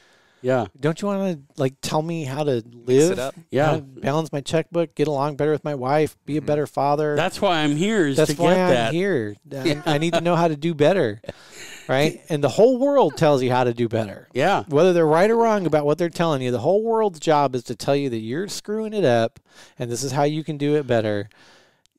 [0.42, 0.68] Yeah.
[0.80, 3.12] Don't you want to like tell me how to live?
[3.12, 3.36] it up.
[3.52, 3.80] Yeah.
[3.82, 6.46] balance my checkbook, get along better with my wife, be a Mhm.
[6.46, 7.16] better father.
[7.16, 8.94] That's why I'm here is That's to why get I'm that.
[8.94, 9.36] here.
[9.52, 9.82] I- Yeah.
[9.86, 11.22] I need to know how to do better,
[11.90, 12.22] right?
[12.30, 14.30] And the whole world tells you how to do better.
[14.34, 14.64] Yeah.
[14.70, 17.64] Whether they're right or wrong about what they're telling you, the whole world's job is
[17.66, 19.40] to tell you that you're screwing it up
[19.78, 21.30] and this is how you can do it better.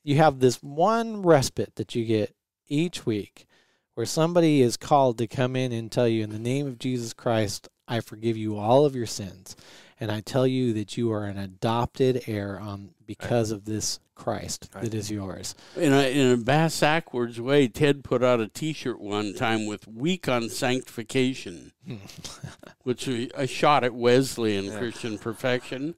[0.03, 2.35] You have this one respite that you get
[2.67, 3.45] each week
[3.93, 7.13] where somebody is called to come in and tell you, in the name of Jesus
[7.13, 9.55] Christ, I forgive you all of your sins.
[9.99, 14.69] And I tell you that you are an adopted heir on because of this Christ
[14.73, 14.83] Right.
[14.85, 15.53] that is yours.
[15.75, 19.87] In a, in a bass backwards way, Ted put out a T-shirt one time with
[19.87, 21.71] "Weak on Sanctification,"
[22.83, 24.77] which was a shot at Wesley and Yeah.
[24.79, 25.95] Christian perfection,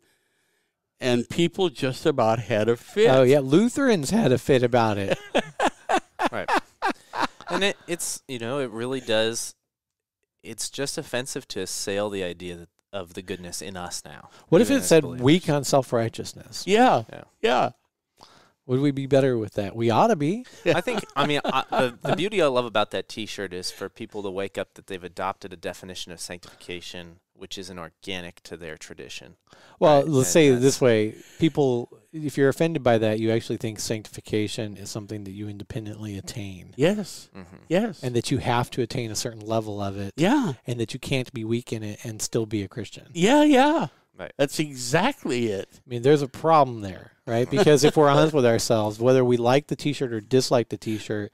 [1.00, 3.10] and people just about had a fit.
[3.10, 5.18] Oh yeah, Lutherans had a fit about it.
[6.32, 6.50] right.
[7.50, 9.54] And it, it's you know it really does.
[10.44, 14.30] It's just offensive to assail the idea that, of the goodness in us now.
[14.50, 15.24] What if it said believers.
[15.24, 16.64] weak on self righteousness?
[16.68, 17.24] Yeah, Yeah.
[17.42, 17.70] yeah,
[18.68, 19.76] Would we be better with that?
[19.76, 20.46] We ought to be.
[20.66, 21.04] I think.
[21.16, 24.30] I mean, I, the the beauty I love about that T-shirt is for people to
[24.30, 29.36] wake up that they've adopted a definition of sanctification which isn't organic to their tradition.
[29.80, 33.32] Well, Right, let's and say it this way: people, if you're offended by that, you
[33.32, 37.56] actually think sanctification is something that you independently attain, yes, Mm-hmm.
[37.68, 40.94] yes, and that you have to attain a certain level of it, yeah, and that
[40.94, 43.08] you can't be weak in it and still be a Christian.
[43.14, 43.88] yeah, yeah.
[44.16, 44.32] Right.
[44.38, 45.68] That's exactly it.
[45.74, 47.50] I mean, there's a problem there, right?
[47.50, 51.32] Because if we're honest with ourselves, whether we like the T-shirt or dislike the T-shirt,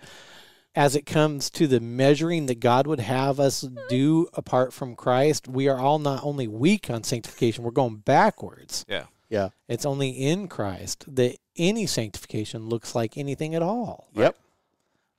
[0.75, 5.45] as it comes to the measuring that God would have us do apart from Christ,
[5.49, 8.85] we are all not only weak on sanctification, we're going backwards.
[8.87, 9.05] Yeah.
[9.29, 9.49] Yeah.
[9.67, 14.07] It's only in Christ that any sanctification looks like anything at all.
[14.13, 14.35] Yep.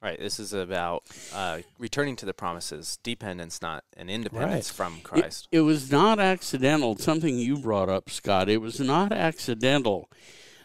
[0.03, 0.19] Right.
[0.19, 1.05] This is about
[1.35, 5.49] uh, returning to the promises, dependence, not an independence from Christ.
[5.53, 6.97] It, it was not accidental.
[6.97, 8.49] Something you brought up, Scott.
[8.49, 10.11] It was not accidental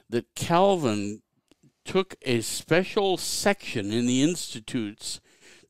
[0.09, 1.21] that Calvin
[1.83, 5.19] took a special section in the Institutes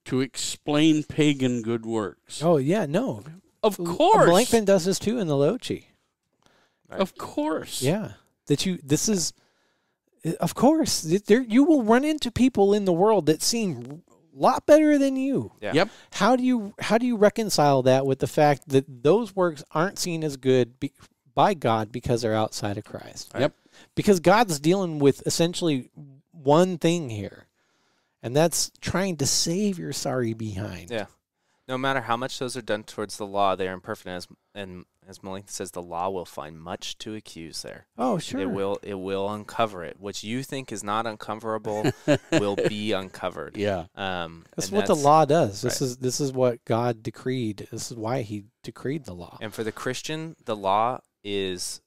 [0.05, 2.43] to explain pagan good works.
[2.43, 3.23] Oh yeah, no.
[3.63, 4.27] of course.
[4.27, 5.35] Melanchthon does this too in the
[6.89, 7.01] Loci.
[7.01, 7.81] Of course.
[7.81, 8.11] Yeah,
[8.47, 8.79] that you.
[8.83, 9.33] This is,
[10.39, 14.65] of course, there you will run into people in the world that seem a lot
[14.65, 15.51] better than you.
[15.61, 15.73] Yeah.
[15.73, 15.89] Yep.
[16.13, 19.99] How do you how do you reconcile that with the fact that those works aren't
[19.99, 20.91] seen as good be,
[21.33, 23.31] by God because they're outside of Christ?
[23.33, 23.41] Right.
[23.41, 23.53] Yep.
[23.95, 25.89] Because God's dealing with essentially
[26.31, 27.47] one thing here,
[28.21, 30.91] and that's trying to save your sorry behind.
[30.91, 31.07] Yeah.
[31.67, 34.07] No matter how much those are done towards the law, they are imperfect.
[34.07, 37.87] As and as Melanchthon says, the law will find much to accuse there.
[37.97, 38.39] Oh, sure.
[38.41, 38.79] It will.
[38.83, 39.97] It will uncover it.
[39.99, 41.91] What you think is not uncoverable
[42.31, 43.55] will be uncovered.
[43.57, 43.85] Yeah.
[43.95, 45.61] Um, That's and what the law does.
[45.61, 45.87] This right.
[45.87, 47.67] is this is what God decreed.
[47.71, 49.37] This is why He decreed the law.
[49.41, 51.81] And for the Christian, the law is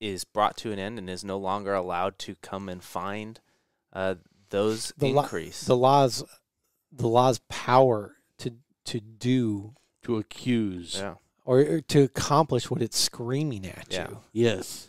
[0.00, 3.38] is brought to an end and is no longer allowed to come and find
[3.92, 4.16] uh,
[4.50, 5.62] those The law- increase.
[5.62, 6.24] The law's
[6.90, 8.52] the law's power to
[8.86, 10.96] to do To accuse.
[10.98, 11.14] yeah,
[11.44, 14.08] or, or to accomplish what it's screaming at Yeah.
[14.10, 14.18] you.
[14.32, 14.88] Yes.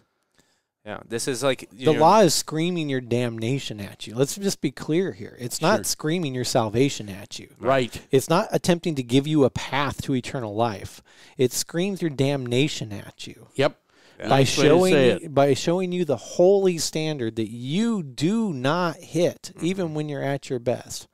[0.86, 1.00] yeah.
[1.08, 4.16] This is like you The know, law is screaming your damnation at you.
[4.16, 5.36] Let's just be clear here.
[5.40, 5.84] It's not Sure.
[5.86, 7.50] screaming your salvation at you.
[7.60, 8.02] Right.
[8.12, 11.02] It's not attempting to give you a path to eternal life.
[11.38, 13.48] It screams your damnation at you.
[13.56, 13.80] Yep.
[14.20, 14.30] Yeah.
[14.30, 18.54] by Nice way to showing you- by showing you the holy standard that you do
[18.54, 19.66] not hit mm-hmm.
[19.66, 21.08] even when you're at your best.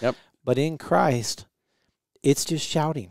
[0.00, 0.14] Yep.
[0.44, 1.46] But in Christ,
[2.22, 3.10] it's just shouting.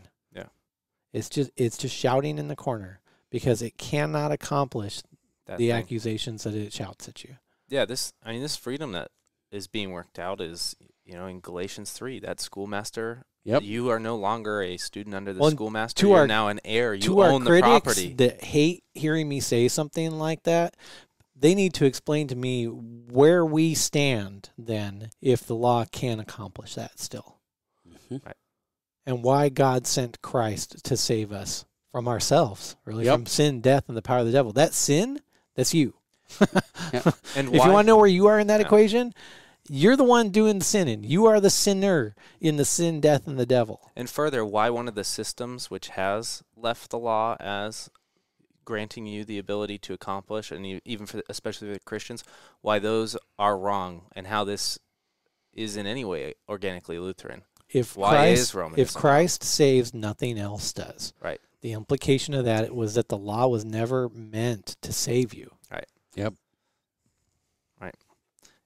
[1.14, 1.18] Yeah.
[1.18, 3.00] It's just it's just shouting in the corner
[3.30, 5.00] because it cannot accomplish
[5.46, 5.76] that the thing.
[5.76, 7.36] accusations that it shouts at you.
[7.68, 9.08] yeah, this I mean this freedom that
[9.50, 13.24] is being worked out is you know in Galatians three that schoolmaster.
[13.46, 13.62] Yep.
[13.62, 16.00] You are no longer a student under the Well, schoolmaster.
[16.00, 16.94] to You're our- now an heir.
[16.94, 18.14] You to our own the property.
[18.14, 20.74] that hate hearing me say something like that,
[21.36, 26.74] they need to explain to me where we stand then if the law can accomplish
[26.76, 27.36] that still.
[28.10, 28.22] Mhm.
[29.06, 33.14] And why God sent Christ to save us from ourselves, really Yep.
[33.14, 34.52] from sin, death, and the power of the devil.
[34.52, 35.20] That sin,
[35.54, 35.94] that's you.
[36.40, 37.66] and If why?
[37.66, 38.66] you want to know where you are in that Yeah.
[38.66, 39.14] equation,
[39.68, 41.04] you're the one doing the sinning.
[41.04, 43.90] You are the sinner in the sin, death, and the devil.
[43.96, 47.88] And further, why one of the systems which has left the law as
[48.64, 52.24] granting you the ability to accomplish, and e- even for especially for Christians,
[52.62, 54.78] why those are wrong, and how this
[55.52, 57.42] is in any way organically Lutheran.
[57.68, 61.12] If Why Christ, is Romanism if Christ saves, nothing else does.
[61.20, 61.40] Right.
[61.60, 65.50] The implication of that was that the law was never meant to save you.
[65.70, 65.86] Right.
[66.14, 66.34] Yep.
[67.80, 67.94] Right.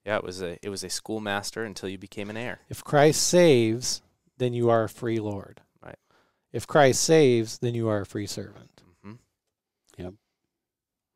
[0.05, 2.61] Yeah, it was a it was a schoolmaster until you became an heir.
[2.69, 4.03] If Christ saves,
[4.39, 5.61] then you are a free Lord.
[5.83, 5.99] Right.
[6.53, 8.83] If Christ saves, then you are a free servant.
[9.03, 9.13] hmm
[9.97, 10.15] Yep.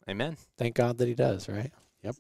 [0.09, 0.37] Amen.
[0.57, 1.73] Thank God that He does, right?
[2.03, 2.17] Yep.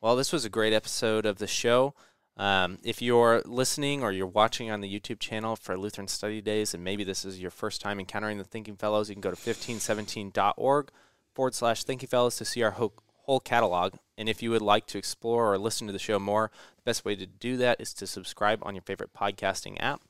[0.00, 1.94] Well, this was a great episode of the show.
[2.36, 6.72] Um, if you're listening or you're watching on the YouTube channel for Lutheran Study Days,
[6.72, 9.36] and maybe this is your first time encountering the Thinking Fellows, you can go to
[9.36, 10.90] 1517.org
[11.34, 13.94] forward slash Thinking Fellows to see our whole, whole catalog.
[14.16, 17.04] And if you would like to explore or listen to the show more, the best
[17.04, 20.00] way to do that is to subscribe on your favorite podcasting app.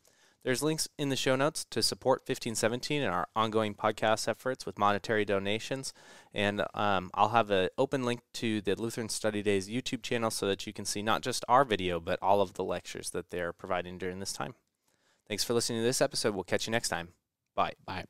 [0.45, 4.79] There's links in the show notes to support 1517 and our ongoing podcast efforts with
[4.79, 5.93] monetary donations.
[6.35, 10.47] And um, I'll have an open link to the Lutheran Study Days YouTube channel so
[10.47, 13.53] that you can see not just our video, but all of the lectures that they're
[13.53, 14.55] providing during this time.
[15.29, 16.35] Thanks for listening to this episode.
[16.35, 17.11] We'll catch you next time.
[17.55, 17.75] Bye.
[17.87, 18.05] Bye.